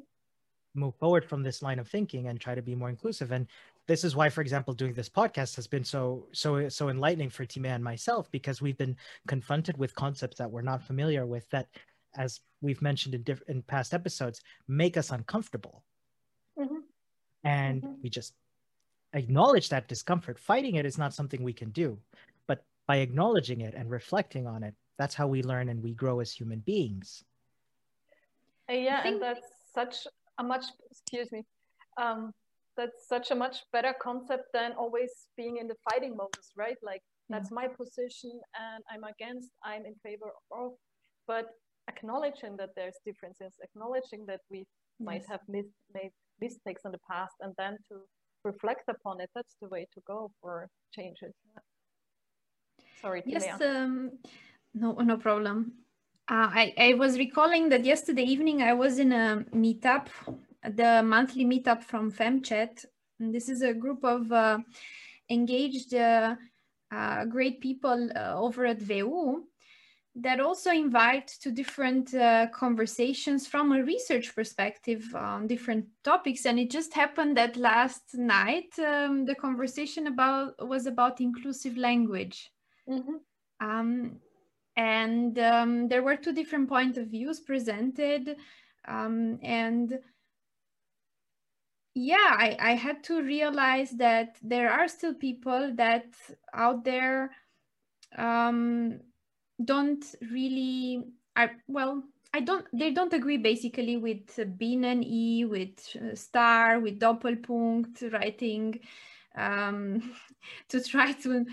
[0.75, 3.47] move forward from this line of thinking and try to be more inclusive and
[3.87, 7.45] this is why for example doing this podcast has been so so so enlightening for
[7.45, 11.69] Timea and myself because we've been confronted with concepts that we're not familiar with that
[12.17, 15.85] as we've mentioned in diff- in past episodes make us uncomfortable
[16.59, 16.81] mm-hmm.
[17.45, 17.95] and mm-hmm.
[18.03, 18.35] we just
[19.13, 21.99] acknowledge that discomfort fighting it is not something we can do
[22.47, 26.21] but by acknowledging it and reflecting on it, that's how we learn and we grow
[26.21, 27.25] as human beings.
[28.69, 29.15] Uh, yeah, think...
[29.15, 30.07] and that's such
[30.39, 31.45] a much, excuse me,
[32.01, 32.33] um,
[32.77, 36.77] that's such a much better concept than always being in the fighting modus, right?
[36.83, 40.73] Like that's my position and I'm against, I'm in favor of,
[41.27, 41.47] but
[41.89, 44.67] acknowledging that there's differences, acknowledging that we yes.
[45.01, 46.11] might have mis- made
[46.41, 48.01] mistakes in the past and then to
[48.45, 51.35] reflect upon it, that's the way to go for changes.
[53.01, 54.13] Sorry, Yes, um,
[54.75, 55.73] no, no problem.
[56.27, 60.09] Uh, I, I was recalling that yesterday evening I was in a meetup,
[60.71, 62.85] the monthly meetup from FemChat.
[63.21, 64.59] And this is a group of uh,
[65.31, 66.37] engaged uh,
[66.91, 69.45] uh, great people uh, over at WU
[70.17, 76.59] that also invite to different uh, conversations from a research perspective on different topics and
[76.59, 82.53] it just happened that last night um, the conversation about was about inclusive language
[82.89, 83.17] mm-hmm.
[83.61, 84.13] um,
[84.77, 88.37] and um, there were two different point of views presented
[88.87, 89.99] um, and
[91.95, 96.07] yeah I, I had to realize that there are still people that
[96.53, 97.31] out there
[98.17, 99.01] um,
[99.65, 101.05] don't really
[101.37, 102.03] I well
[102.35, 108.13] I don't they don't agree basically with bin and E with uh, star with doppelpunkt
[108.13, 108.81] writing
[109.37, 110.15] um,
[110.69, 111.47] to try to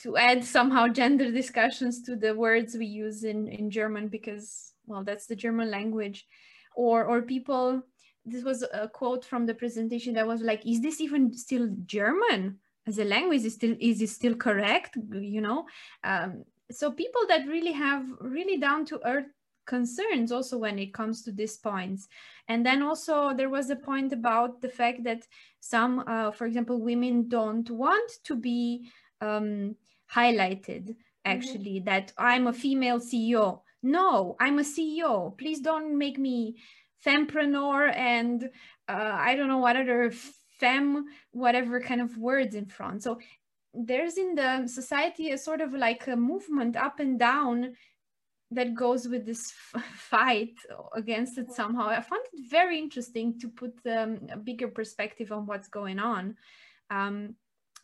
[0.00, 5.04] to add somehow gender discussions to the words we use in in German because well
[5.04, 6.26] that's the German language.
[6.76, 7.82] Or or people
[8.24, 12.58] this was a quote from the presentation that was like is this even still German?
[12.86, 14.96] As a language is still is it still correct?
[15.12, 15.66] You know?
[16.02, 19.26] Um, so people that really have really down to earth
[19.66, 22.08] concerns also when it comes to these points.
[22.48, 25.26] And then also there was a point about the fact that
[25.60, 29.76] some uh, for example women don't want to be um,
[30.12, 30.92] highlighted mm-hmm.
[31.24, 31.86] actually mm-hmm.
[31.86, 36.56] that i'm a female ceo no i'm a ceo please don't make me
[37.04, 38.50] fempreneur and
[38.88, 40.10] uh, i don't know what other
[40.60, 43.18] fem whatever kind of words in front so
[43.74, 47.74] there's in the society a sort of like a movement up and down
[48.50, 49.52] that goes with this
[49.94, 50.54] fight
[50.94, 51.88] against it somehow.
[51.88, 56.36] I found it very interesting to put um, a bigger perspective on what's going on.
[56.90, 57.34] Um,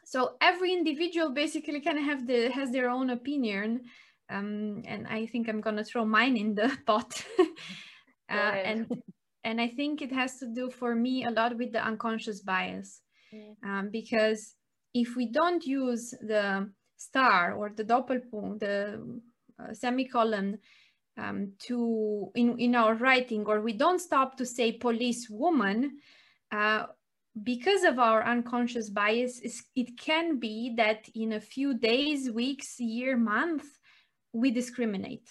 [0.05, 3.83] so every individual basically kind of have the has their own opinion,
[4.29, 7.25] um, and I think I'm gonna throw mine in the pot.
[8.31, 9.03] uh, and
[9.45, 13.01] and I think it has to do for me a lot with the unconscious bias,
[13.33, 13.57] mm.
[13.65, 14.55] um, because
[14.95, 19.21] if we don't use the star or the doppelpunkt, the
[19.59, 20.59] uh, semicolon
[21.17, 25.99] um, to in, in our writing, or we don't stop to say police woman,
[26.53, 26.85] uh,
[27.43, 29.41] because of our unconscious bias,
[29.75, 33.65] it can be that in a few days, weeks, year, month,
[34.33, 35.29] we discriminate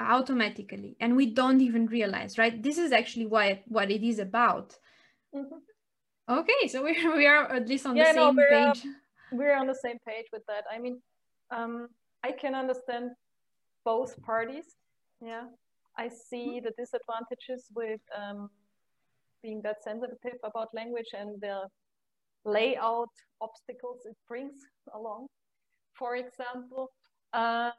[0.00, 2.62] automatically and we don't even realize, right?
[2.62, 4.76] This is actually what, what it is about.
[5.34, 5.58] Mm-hmm.
[6.28, 8.84] Okay, so we we are at least on yeah, the same no, we're, page.
[8.84, 8.90] Uh,
[9.32, 10.64] we're on the same page with that.
[10.72, 11.00] I mean,
[11.50, 11.88] um,
[12.22, 13.10] I can understand
[13.84, 14.76] both parties.
[15.20, 15.44] Yeah,
[15.98, 18.48] I see the disadvantages with um,
[19.42, 21.68] being that sensitive about language and the
[22.44, 24.54] layout obstacles it brings
[24.94, 25.26] along.
[25.98, 26.90] For example,
[27.32, 27.70] uh,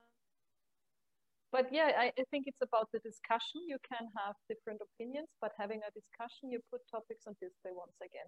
[1.55, 3.63] but yeah, I, I, think it's about the discussion.
[3.65, 7.95] You can have different opinions, but having a discussion, you put topics on display once
[8.03, 8.27] again.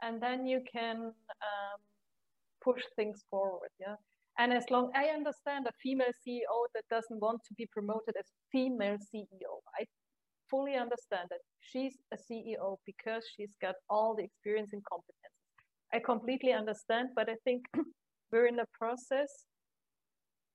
[0.00, 1.12] And then you can
[1.48, 1.78] um,
[2.64, 3.68] push things forward.
[3.78, 3.96] Yeah.
[4.38, 8.24] And as long I understand a female CEO that doesn't want to be promoted as
[8.50, 9.84] female CEO, I
[10.50, 15.36] fully understand that she's a CEO because she's got all the experience and competence.
[15.92, 17.66] I completely understand, but I think
[18.32, 19.30] we're in a process.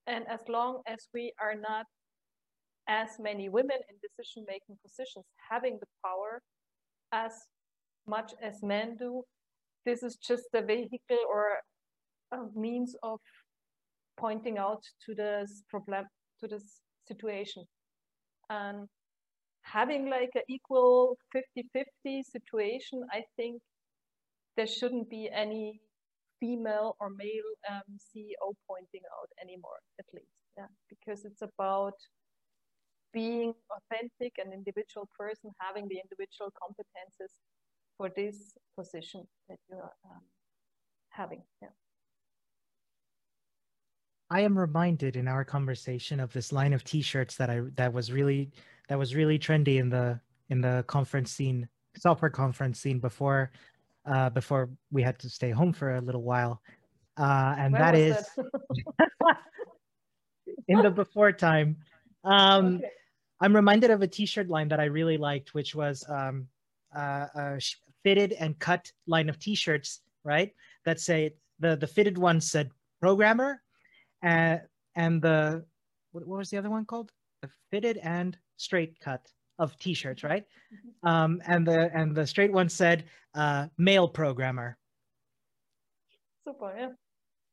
[0.08, 1.86] And as long as we are not
[2.88, 6.42] as many women in decision making positions having the power
[7.12, 7.34] as
[8.08, 9.24] much as men do.
[9.86, 11.58] This is just a vehicle or
[12.32, 13.20] a means of
[14.18, 16.06] pointing out to this problem,
[16.40, 17.64] to this situation.
[18.50, 18.88] And
[19.62, 23.62] having like an equal 50-50 situation, I think
[24.56, 25.80] there shouldn't be any
[26.40, 30.28] female or male um, CEO pointing out anymore, at least.
[30.58, 31.94] Yeah, because it's about
[33.18, 37.32] being authentic and individual person, having the individual competences
[37.98, 40.22] for this position that you're um,
[41.10, 41.42] having.
[41.60, 41.70] Yeah.
[44.30, 48.12] I am reminded in our conversation of this line of T-shirts that I that was
[48.12, 48.52] really
[48.88, 53.52] that was really trendy in the in the conference scene, software conference scene before
[54.06, 56.62] uh, before we had to stay home for a little while.
[57.18, 58.24] uh, and Where that is
[60.68, 61.78] in the before time.
[62.24, 62.92] Um, Okay.
[63.40, 66.48] I'm reminded of a T-shirt line that I really liked, which was um,
[66.96, 67.62] uh, a
[68.04, 70.54] fitted and cut line of T-shirts, right?
[70.86, 72.70] That say the the fitted one said
[73.00, 73.62] programmer,
[74.24, 74.58] uh,
[74.96, 75.66] and the
[76.12, 77.12] what, what was the other one called?
[77.42, 79.22] The fitted and straight cut
[79.60, 80.46] of T-shirts, right?
[81.04, 84.78] Um, and the and the straight one said uh, male programmer.
[86.44, 86.90] Super, yeah.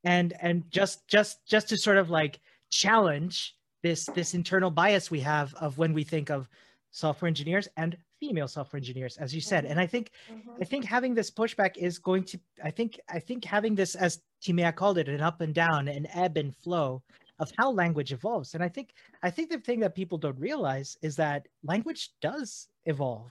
[0.04, 3.54] and and just just just to sort of like challenge
[3.84, 6.48] this this internal bias we have of when we think of
[6.90, 9.70] software engineers and female software engineers as you said Mhm.
[9.70, 10.62] and i think Mhm.
[10.62, 14.22] i think having this pushback is going to i think i think having this as
[14.42, 17.02] timea called it an up and down an ebb and flow
[17.40, 20.96] of how language evolves and i think i think the thing that people don't realize
[21.02, 23.30] is that language does evolve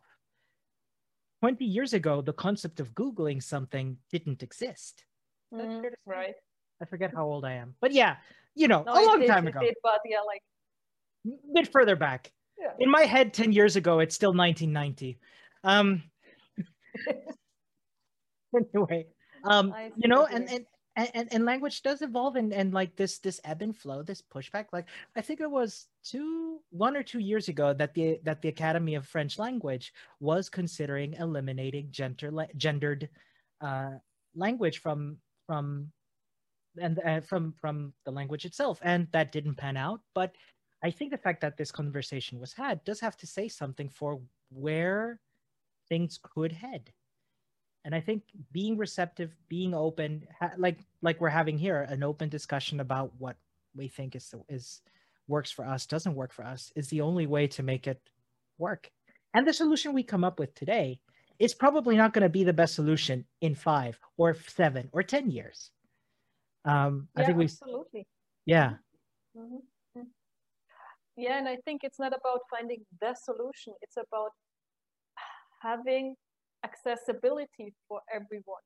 [1.42, 5.06] 20 years ago the concept of googling something didn't exist
[5.54, 6.36] Mhm, Right.
[6.82, 8.18] I forget how old I am, but yeah,
[8.56, 10.42] you know, No, a long did, time ago, did, but yeah, like
[11.26, 12.32] a bit further back.
[12.60, 12.72] Yeah.
[12.80, 15.20] In my head, 10 years ago, it's still 1990.
[15.64, 16.04] Um,
[18.74, 19.08] anyway,
[19.44, 23.42] um, you know, and, and, and, and language does evolve and, and like this, this
[23.44, 24.86] ebb and flow, this pushback, like
[25.16, 28.96] I think it was two, one or two years ago that the, that the Academy
[28.96, 33.10] of French Language was considering eliminating gender, gendered,
[33.62, 33.92] uh,
[34.36, 35.92] language from, from
[36.80, 40.36] and uh, from from the language itself and that didn't pan out but
[40.84, 44.20] i think the fact that this conversation was had does have to say something for
[44.50, 45.20] where
[45.90, 46.92] things could head.
[47.86, 52.30] And i think being receptive being open ha- like like we're having here an open
[52.30, 53.36] discussion about what
[53.76, 54.82] we think is is
[55.28, 58.02] works for us doesn't work for us is the only way to make it
[58.58, 58.90] work.
[59.34, 61.00] And the solution we come up with today
[61.40, 65.30] is probably not going to be the best solution in five or seven or ten
[65.30, 65.72] years
[66.66, 68.08] um i yeah, think we absolutely.
[68.46, 68.74] yeah
[69.36, 69.62] Mhm.
[69.98, 70.08] Mm.
[71.18, 73.74] Yeah, and I think it's not about finding the solution.
[73.82, 74.32] It's about
[75.62, 76.16] having
[76.64, 78.66] accessibility for everyone,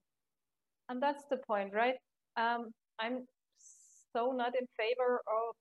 [0.89, 1.95] and that's the point, right?
[2.37, 3.27] Um, I'm
[4.13, 5.55] so not in favor of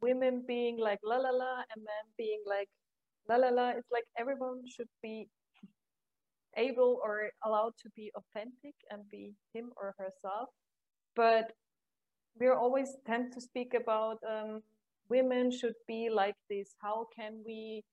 [0.00, 2.68] women being like la la la and men being like
[3.28, 3.70] la la la.
[3.70, 5.28] It's like everyone should be
[6.56, 10.48] able or allowed to be authentic and be him or herself.
[11.16, 11.52] But
[12.38, 14.62] we always tend to speak about um,
[15.08, 16.74] women should be like this.
[16.80, 17.84] How can we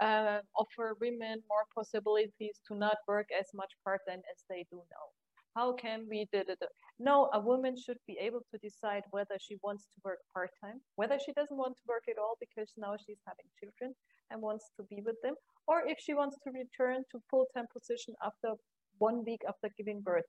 [0.00, 4.78] uh, offer women more possibilities to not work as much part time as they do
[4.90, 5.06] now?
[5.54, 6.58] How can we do it?
[6.98, 10.80] No, a woman should be able to decide whether she wants to work part time,
[10.96, 13.94] whether she doesn't want to work at all because now she's having children
[14.30, 15.34] and wants to be with them,
[15.66, 18.54] or if she wants to return to full time position after
[18.96, 20.24] one week after giving birth.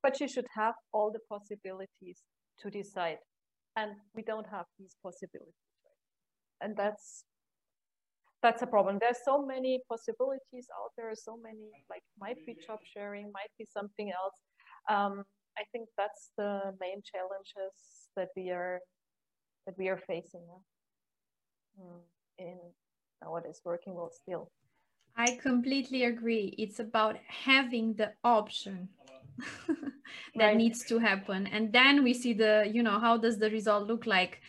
[0.00, 2.22] But she should have all the possibilities
[2.60, 3.18] to decide.
[3.76, 5.54] And we don't have these possibilities,
[5.84, 6.66] right?
[6.66, 7.24] And that's
[8.42, 8.98] that's a problem.
[9.00, 13.66] There's so many possibilities out there, so many like might be job sharing, might be
[13.72, 14.36] something else.
[14.88, 15.24] Um,
[15.58, 17.74] I think that's the main challenges
[18.16, 18.80] that we are
[19.66, 20.62] that we are facing now
[21.84, 22.00] mm,
[22.38, 22.58] in
[23.22, 24.50] nowadays working world still.
[25.16, 26.54] I completely agree.
[26.58, 28.88] It's about having the option
[30.36, 30.56] that Right.
[30.56, 31.46] needs to happen.
[31.46, 34.40] And then we see the, you know, how does the result look like?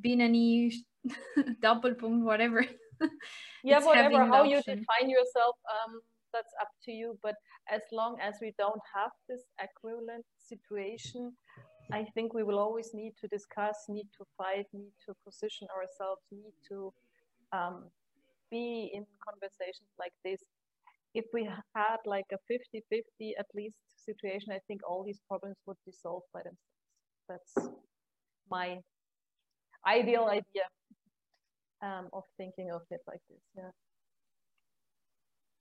[0.00, 0.72] Binnen-I,
[1.62, 2.64] Doppelpunkt, whatever.
[3.62, 6.00] yeah whatever how you define yourself um,
[6.32, 7.34] that's up to you but
[7.70, 11.32] as long as we don't have this equivalent situation
[11.92, 16.22] i think we will always need to discuss need to fight need to position ourselves
[16.32, 16.92] need to
[17.52, 17.84] um,
[18.50, 20.42] be in conversations like this
[21.14, 23.76] if we had like a 50-50 at least
[24.06, 26.76] situation i think all these problems would be solved by themselves
[27.28, 27.68] that's
[28.50, 28.78] my
[29.86, 30.66] ideal idea
[31.82, 33.38] um, of thinking of it like this.
[33.56, 33.70] Yeah.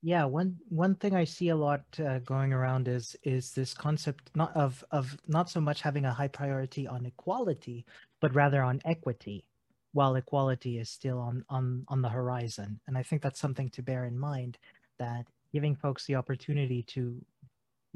[0.02, 4.32] yeah one one thing i see a lot uh, going around is is this concept
[4.36, 7.86] not of of not so much having a high priority on equality
[8.22, 9.46] but rather on equity
[9.94, 13.82] while equality is still on on on the horizon and i think that's something to
[13.82, 14.58] bear in mind
[15.00, 17.20] that giving folks the opportunity to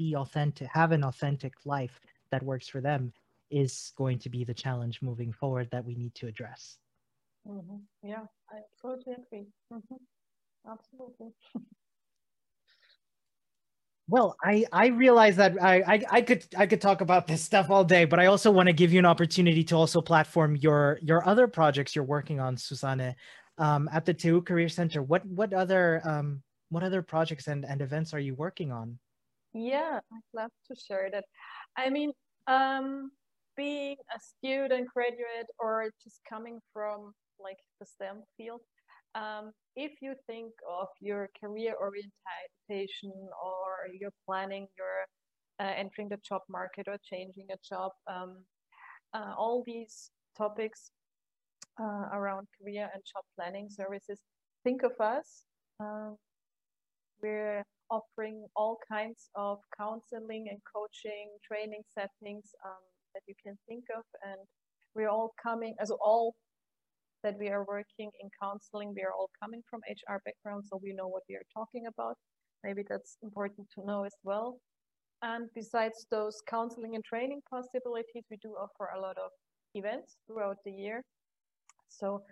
[0.02, 1.96] be authentic have an authentic life
[2.30, 3.12] that works for them
[3.50, 6.62] is going to be the challenge moving forward that we need to address
[7.46, 8.24] hmm Yeah,
[8.56, 9.46] I totally agree.
[9.70, 9.96] hmm
[10.74, 11.30] Absolutely.
[14.10, 17.70] Well, I I realize that I, I I could I could talk about this stuff
[17.70, 20.98] all day, but I also want to give you an opportunity to also platform your
[21.00, 23.14] your other projects you're working on, Susanne,
[23.58, 25.00] um, at the TU Career Center.
[25.00, 28.98] What what other um what other projects and, and events are you working on?
[29.52, 31.24] Yeah, I'd love to share that.
[31.76, 32.12] I mean,
[32.46, 33.10] um,
[33.56, 38.60] being a student, graduate, or just coming from like the STEM field,
[39.14, 45.06] um, if you think of your career orientation or you're planning your
[45.58, 48.44] uh, entering the job market or changing a job, um,
[49.12, 50.92] uh, all these topics
[51.80, 54.20] uh, around career and job planning services,
[54.64, 55.44] think of us.
[55.80, 56.16] Um,
[57.22, 62.82] we're offering all kinds of counseling and coaching training settings um,
[63.14, 64.04] that you can think of.
[64.24, 64.40] And
[64.94, 66.34] we're all coming, as all
[67.22, 70.92] that we are working in counseling, we are all coming from HR background, so we
[70.94, 72.16] know what we are talking about.
[72.64, 74.58] Maybe that's important to know as well.
[75.22, 79.30] And besides those counseling and training possibilities, we do offer a lot of
[79.74, 81.02] events throughout the year.
[81.88, 82.22] So,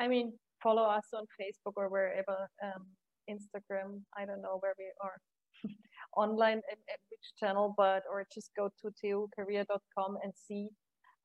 [0.00, 0.32] I mean,
[0.62, 2.86] follow us on Facebook or wherever, um,
[3.28, 5.18] Instagram, I don't know where we are
[6.16, 10.68] online at, at, which channel, but or just go to tucareer.com and see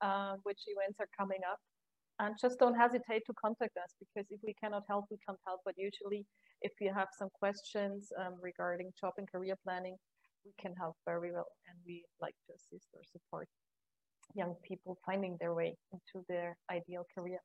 [0.01, 1.59] uh, which events are coming up
[2.19, 5.61] and just don't hesitate to contact us because if we cannot help, we can't help.
[5.65, 6.25] But usually,
[6.61, 9.95] if you have some questions um, regarding job and career planning,
[10.45, 13.47] we can help very well, and we like to assist or support
[14.35, 17.39] young people finding their way into their ideal career.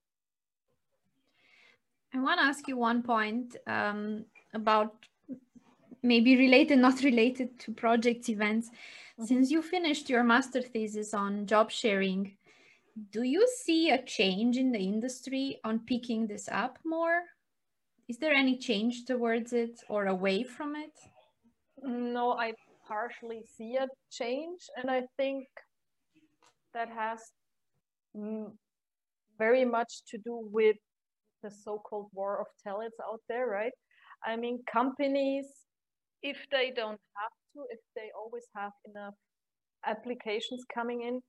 [2.14, 4.94] I want to ask you one point um, about
[6.02, 8.68] maybe related, not related to project events.
[8.68, 9.24] Mm-hmm.
[9.24, 12.36] Since you finished your master thesis on job sharing,
[13.10, 17.22] do you see a change in the industry on picking this up more?
[18.08, 20.92] Is there any change towards it or away from it?
[21.82, 22.52] No, I
[22.86, 25.46] partially see a change, and I think
[26.74, 27.20] that has
[29.38, 30.76] very much to do with
[31.42, 33.72] the so-called war of talents out there, right?
[34.24, 35.46] I mean, companies,
[36.22, 39.14] if they don't have to, if they always have enough
[39.86, 41.20] applications coming in,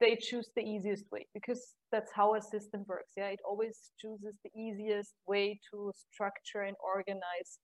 [0.00, 3.12] they choose the easiest way because that's how a system works.
[3.16, 7.58] Yeah, it always chooses the easiest way to structure and organize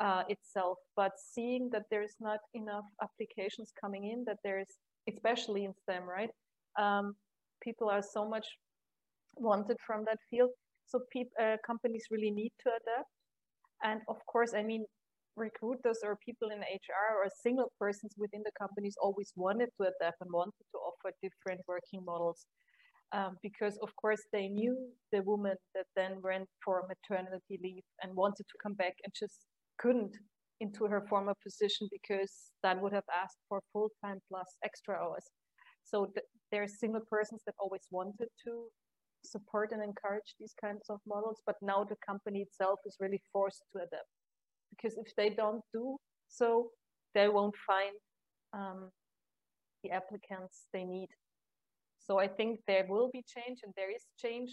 [0.00, 0.78] uh, itself.
[0.96, 4.68] But seeing that there's not enough applications coming in, that there's,
[5.12, 6.30] especially in STEM, right?
[6.78, 7.14] Um,
[7.62, 8.46] people are so much
[9.36, 10.50] wanted from that field.
[10.92, 11.00] So
[11.40, 13.08] uh, companies really need to adapt.
[13.82, 14.84] And of course, I mean,
[15.36, 20.20] recruiters or people in HR or single persons within the companies always wanted to adapt
[20.20, 22.44] and wanted to offer different working models.
[23.12, 24.74] Um, because of course they knew
[25.12, 29.44] the woman that then went for maternity leave and wanted to come back and just
[29.78, 30.16] couldn't
[30.60, 32.32] into her former position because
[32.62, 35.26] that would have asked for full time plus extra hours.
[35.84, 38.68] So th- there are single persons that always wanted to
[39.24, 43.62] support and encourage these kinds of models, but now the company itself is really forced
[43.72, 44.08] to adapt
[44.70, 45.96] because if they don't do
[46.28, 46.70] so,
[47.14, 47.94] they won't find
[48.52, 48.90] um,
[49.82, 51.08] the applicants they need.
[51.98, 54.50] So I think there will be change and there is change,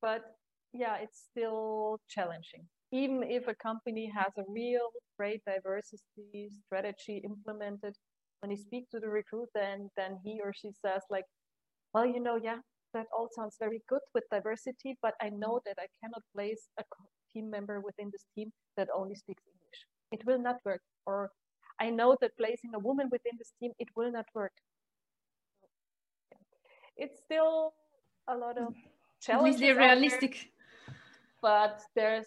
[0.00, 0.22] but
[0.72, 2.66] yeah, it's still challenging.
[2.92, 7.94] Even if a company has a real great diversity strategy implemented,
[8.40, 11.24] when you speak to the recruiter and then he or she says like,
[11.92, 12.58] well, you know, yeah,
[12.94, 15.66] that all sounds very good with diversity, but I know mm-hmm.
[15.66, 16.84] that I cannot place a
[17.32, 19.80] team member within this team that only speaks English.
[20.12, 20.82] It will not work.
[21.06, 21.30] Or
[21.80, 24.52] I know that placing a woman within this team, it will not work.
[26.96, 27.72] It's still
[28.28, 28.90] a lot of mm-hmm.
[29.20, 29.62] challenges.
[29.62, 30.32] Is realistic?
[30.32, 30.96] There,
[31.40, 32.26] but there's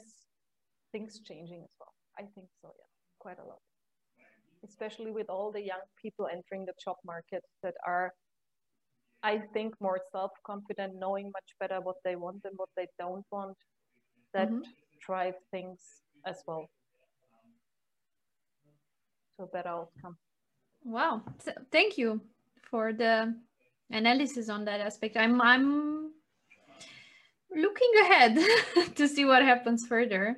[0.92, 1.94] things changing as well.
[2.18, 3.60] I think so, yeah, quite a lot.
[4.68, 8.12] Especially with all the young people entering the job market that are
[9.26, 13.58] I think more self-confident, knowing much better what they want and what they don't want,
[14.36, 14.70] that mm-hmm.
[15.04, 15.80] drive things
[16.28, 16.70] as well
[19.36, 20.16] to a better outcome.
[20.84, 22.22] Wow, so thank you
[22.70, 23.36] for the
[23.90, 25.18] analysis on that aspect.
[25.18, 26.12] I'm I'm
[27.50, 28.38] looking ahead
[28.96, 30.38] to see what happens further.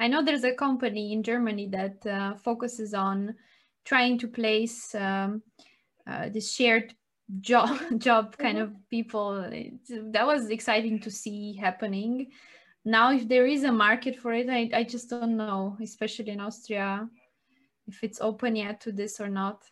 [0.00, 3.36] I know there's a company in Germany that uh, focuses on
[3.84, 5.42] trying to place um,
[6.10, 6.92] uh, this shared
[7.40, 8.74] job job kind mm-hmm.
[8.74, 9.50] of people.
[10.12, 12.30] That was exciting to see happening.
[12.84, 16.40] Now if there is a market for it I, I just don't know especially in
[16.40, 17.08] austria
[17.88, 19.64] if it's open yet to this or not.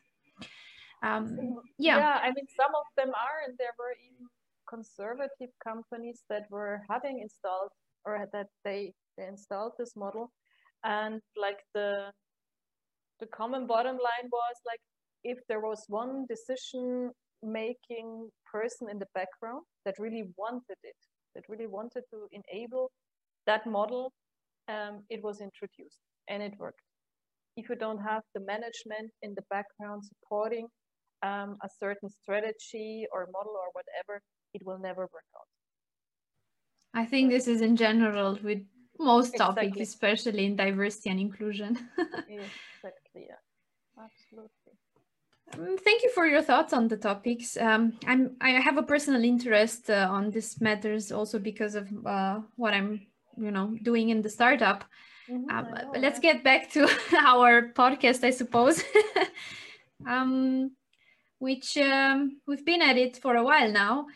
[1.01, 1.39] Um,
[1.79, 1.99] yeah.
[1.99, 4.27] yeah i mean some of them are and there were even
[4.69, 7.71] conservative companies that were having installed
[8.05, 10.33] or that they, they installed this model.
[10.85, 12.11] And like the
[13.21, 14.81] the common bottom line was like
[15.23, 17.11] if there was one decision
[17.45, 20.97] making person in the background that really wanted it,
[21.34, 22.90] that really wanted to enable
[23.47, 24.12] that model,
[24.68, 26.80] um, it was introduced and it worked.
[27.57, 30.66] If you don't have the management in the background supporting
[31.22, 34.22] um, a certain strategy or model or whatever,
[34.55, 35.49] it will never work out.
[36.95, 38.62] I think this is in general with
[38.99, 39.68] most Exactly.
[39.68, 41.76] topics, especially in diversity and inclusion.
[42.28, 43.42] exactly, yeah,
[43.99, 44.64] absolutely.
[45.53, 47.57] Um, Thank you for your thoughts on the topics.
[47.57, 52.40] Um, I'm I have a personal interest uh, on these matters also because of uh,
[52.57, 54.84] what I'm you know doing in the startup.
[55.28, 56.88] Mhm, Um, but let's get back to
[57.26, 58.82] our podcast, I suppose,
[60.07, 60.72] um,
[61.38, 64.07] which um, we've been at it for a while now.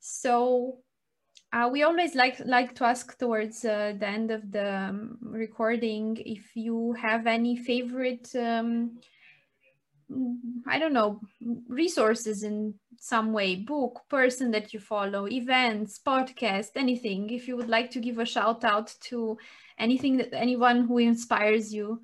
[0.00, 0.78] So
[1.52, 6.16] uh, we always like like to ask towards uh, the end of the um, recording
[6.24, 8.28] if you have any favorite.
[8.34, 8.98] Um,
[10.66, 11.20] I don't know
[11.68, 17.30] resources in some way, book, person that you follow, events, podcast, anything.
[17.30, 19.38] If you would like to give a shout out to
[19.78, 22.02] anything that anyone who inspires you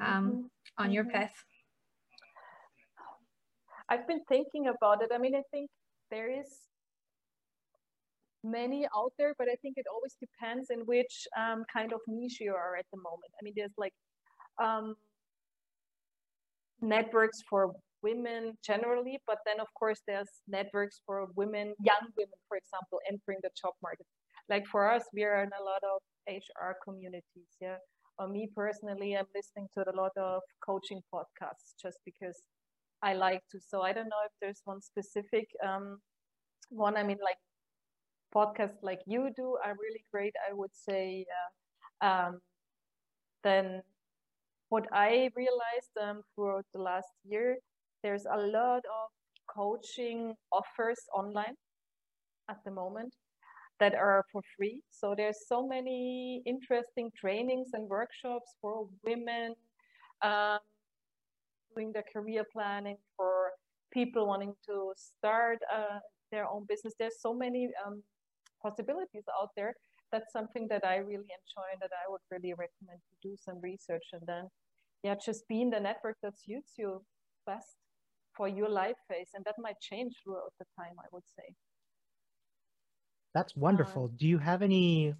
[0.00, 0.50] um, Mhm.
[0.78, 1.12] on your mhm.
[1.12, 1.44] path.
[3.88, 5.10] I've been thinking about it.
[5.12, 5.70] I mean, I think
[6.10, 6.68] there is
[8.44, 12.40] many out there, but I think it always depends in which um, kind of niche
[12.40, 13.32] you are at the moment.
[13.40, 13.94] I mean, there's like
[14.58, 14.96] um,
[16.80, 17.72] networks for
[18.02, 23.38] women generally, but then of course there's networks for women, young women, for example, entering
[23.42, 24.06] the job market.
[24.48, 27.50] Like for us, we are in a lot of HR communities.
[27.60, 27.76] Yeah.
[28.18, 32.40] Or me personally, I'm listening to a lot of coaching podcasts just because
[33.02, 33.60] I like to.
[33.60, 35.98] So I don't know if there's one specific um,
[36.70, 36.96] one.
[36.96, 37.36] I mean, like
[38.34, 40.34] podcasts like you do are really great.
[40.48, 41.26] I would say.
[42.02, 42.40] Uh, um,
[43.44, 43.82] then
[44.68, 47.56] what I realized um, throughout the last year,
[48.02, 49.08] there's a lot of
[49.48, 51.56] coaching offers online
[52.50, 53.14] at the moment
[53.80, 54.82] that are for free.
[54.90, 59.54] So there's so many interesting trainings and workshops for women
[60.22, 60.58] um,
[61.74, 63.50] doing their career planning for
[63.92, 66.00] people wanting to start uh,
[66.30, 66.94] their own business.
[66.98, 68.02] There's so many um,
[68.62, 69.74] possibilities out there.
[70.12, 73.60] That's something that I really enjoy and that I would really recommend to do some
[73.60, 74.48] research and then,
[75.02, 77.02] yeah, just be in the network that suits you
[77.46, 77.76] best
[78.36, 79.30] for your life phase.
[79.34, 81.54] And that might change throughout the time, I would say.
[83.34, 84.08] That's wonderful.
[84.08, 85.14] Do you have any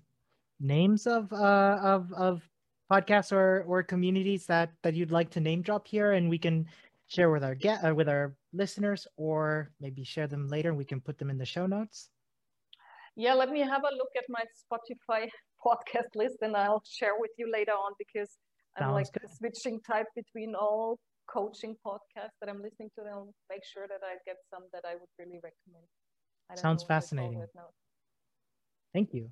[0.60, 2.42] names of uh, of of
[2.90, 6.66] podcasts or or communities that that you'd like to name drop here, and we can
[7.06, 10.84] share with our get uh, with our listeners, or maybe share them later, and we
[10.84, 12.10] can put them in the show notes.
[13.18, 15.28] Yeah, let me have a look at my Spotify
[15.66, 18.30] podcast list and I'll share with you later on because
[18.78, 19.28] I'm like good.
[19.28, 24.02] switching type between all coaching podcasts that I'm listening to and I'll make sure that
[24.04, 25.84] I get some that I would really recommend.
[26.48, 27.42] I don't Sounds know what it's all fascinating.
[28.94, 29.30] Thank you.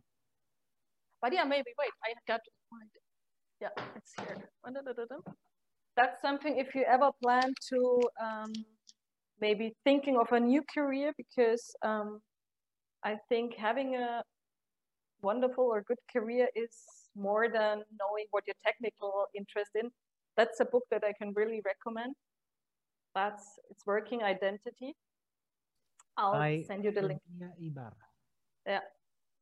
[1.22, 3.03] But yeah, maybe wait, I got to find it.
[3.61, 4.51] Yeah, it's here.
[5.97, 8.53] That's something if you ever plan to um,
[9.41, 12.20] maybe thinking of a new career because um,
[13.07, 14.20] I think having a
[15.22, 16.74] wonderful or good career is
[17.14, 19.90] more than knowing what your technical interest in.
[20.36, 22.14] That's a book that I can really recommend.
[23.14, 24.90] That's it's working identity.
[26.16, 27.20] I'll By send you the link.
[28.66, 28.84] Yeah,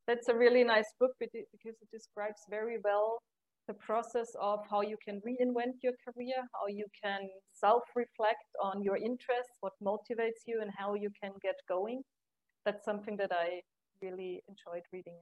[0.07, 3.17] that's a really nice book because it describes very well
[3.67, 8.97] the process of how you can reinvent your career, how you can self-reflect on your
[8.97, 12.03] interests, what motivates you, and how you can get going.
[12.65, 13.61] That's something that I
[14.01, 15.15] really enjoyed reading.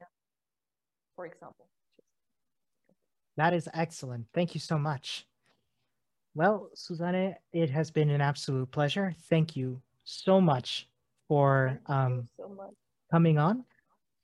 [1.15, 1.67] For example.
[3.37, 4.27] That is excellent.
[4.33, 5.27] Thank you so much.
[6.35, 9.13] Well, Susanne, it has been an absolute pleasure.
[9.29, 10.87] Thank you so much
[11.27, 12.73] for um, so much.
[13.11, 13.65] coming on.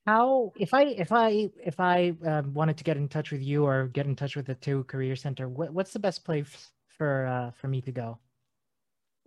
[0.08, 3.66] How if I if I if I um, wanted to get in touch with you
[3.66, 7.28] or get in touch with the TU Career Center, what, what's the best place for
[7.28, 8.18] uh, for me to go?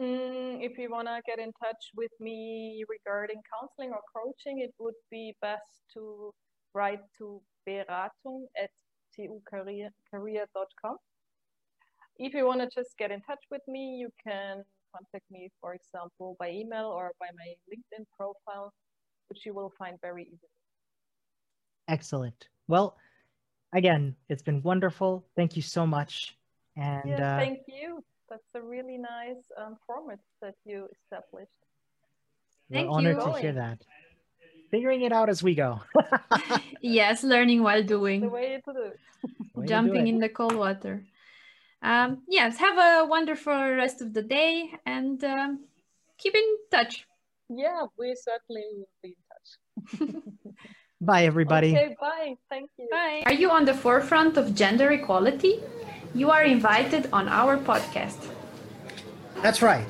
[0.01, 4.73] Mm, if you want to get in touch with me regarding counseling or coaching, it
[4.79, 6.31] would be best to
[6.73, 8.71] write to beratung at
[9.19, 10.97] tucareer.com.
[12.19, 14.63] If you want to just get in touch with me, you can
[14.95, 18.73] contact me, for example, by email or by my LinkedIn profile,
[19.29, 20.39] which you will find very easily.
[21.89, 22.47] Excellent.
[22.69, 22.97] Well,
[23.73, 25.27] again, it's been wonderful.
[25.35, 26.39] Thank you so much.
[26.77, 28.05] And yeah, uh, thank you.
[28.33, 31.61] That's a really nice um, format that you established.
[32.71, 33.25] we're Thank honored you.
[33.27, 33.79] to hear that.
[34.71, 35.83] Figuring it out as we go.
[36.81, 38.99] yes, learning while The doing, way to do it.
[39.55, 40.11] Way to do jumping it.
[40.13, 41.05] in the cold water.
[41.83, 45.65] Um, yes, have a wonderful rest of the day and um,
[46.17, 47.07] keep in touch.
[47.51, 50.25] Yeah, we certainly will be in touch.
[51.03, 51.77] Bye, everybody.
[51.77, 52.35] Okay, bye.
[52.49, 52.89] Thank you.
[52.91, 53.25] Bye.
[53.27, 55.61] Are you on the forefront of gender equality?
[56.15, 58.29] You are invited on our podcast.
[59.41, 59.87] That's right.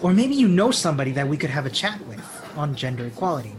[0.00, 2.24] Or maybe you know somebody that we could have a chat with
[2.56, 3.54] on gender equality.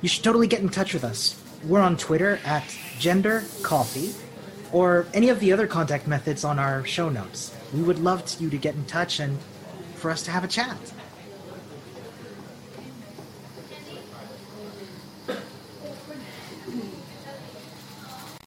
[0.00, 1.38] You should totally get in touch with us.
[1.64, 2.64] We're on Twitter at
[2.98, 4.14] Gender Coffee
[4.72, 7.54] or any of the other contact methods on our show notes.
[7.74, 9.38] We would love to, you to get in touch and
[9.96, 10.76] for us to have a chat.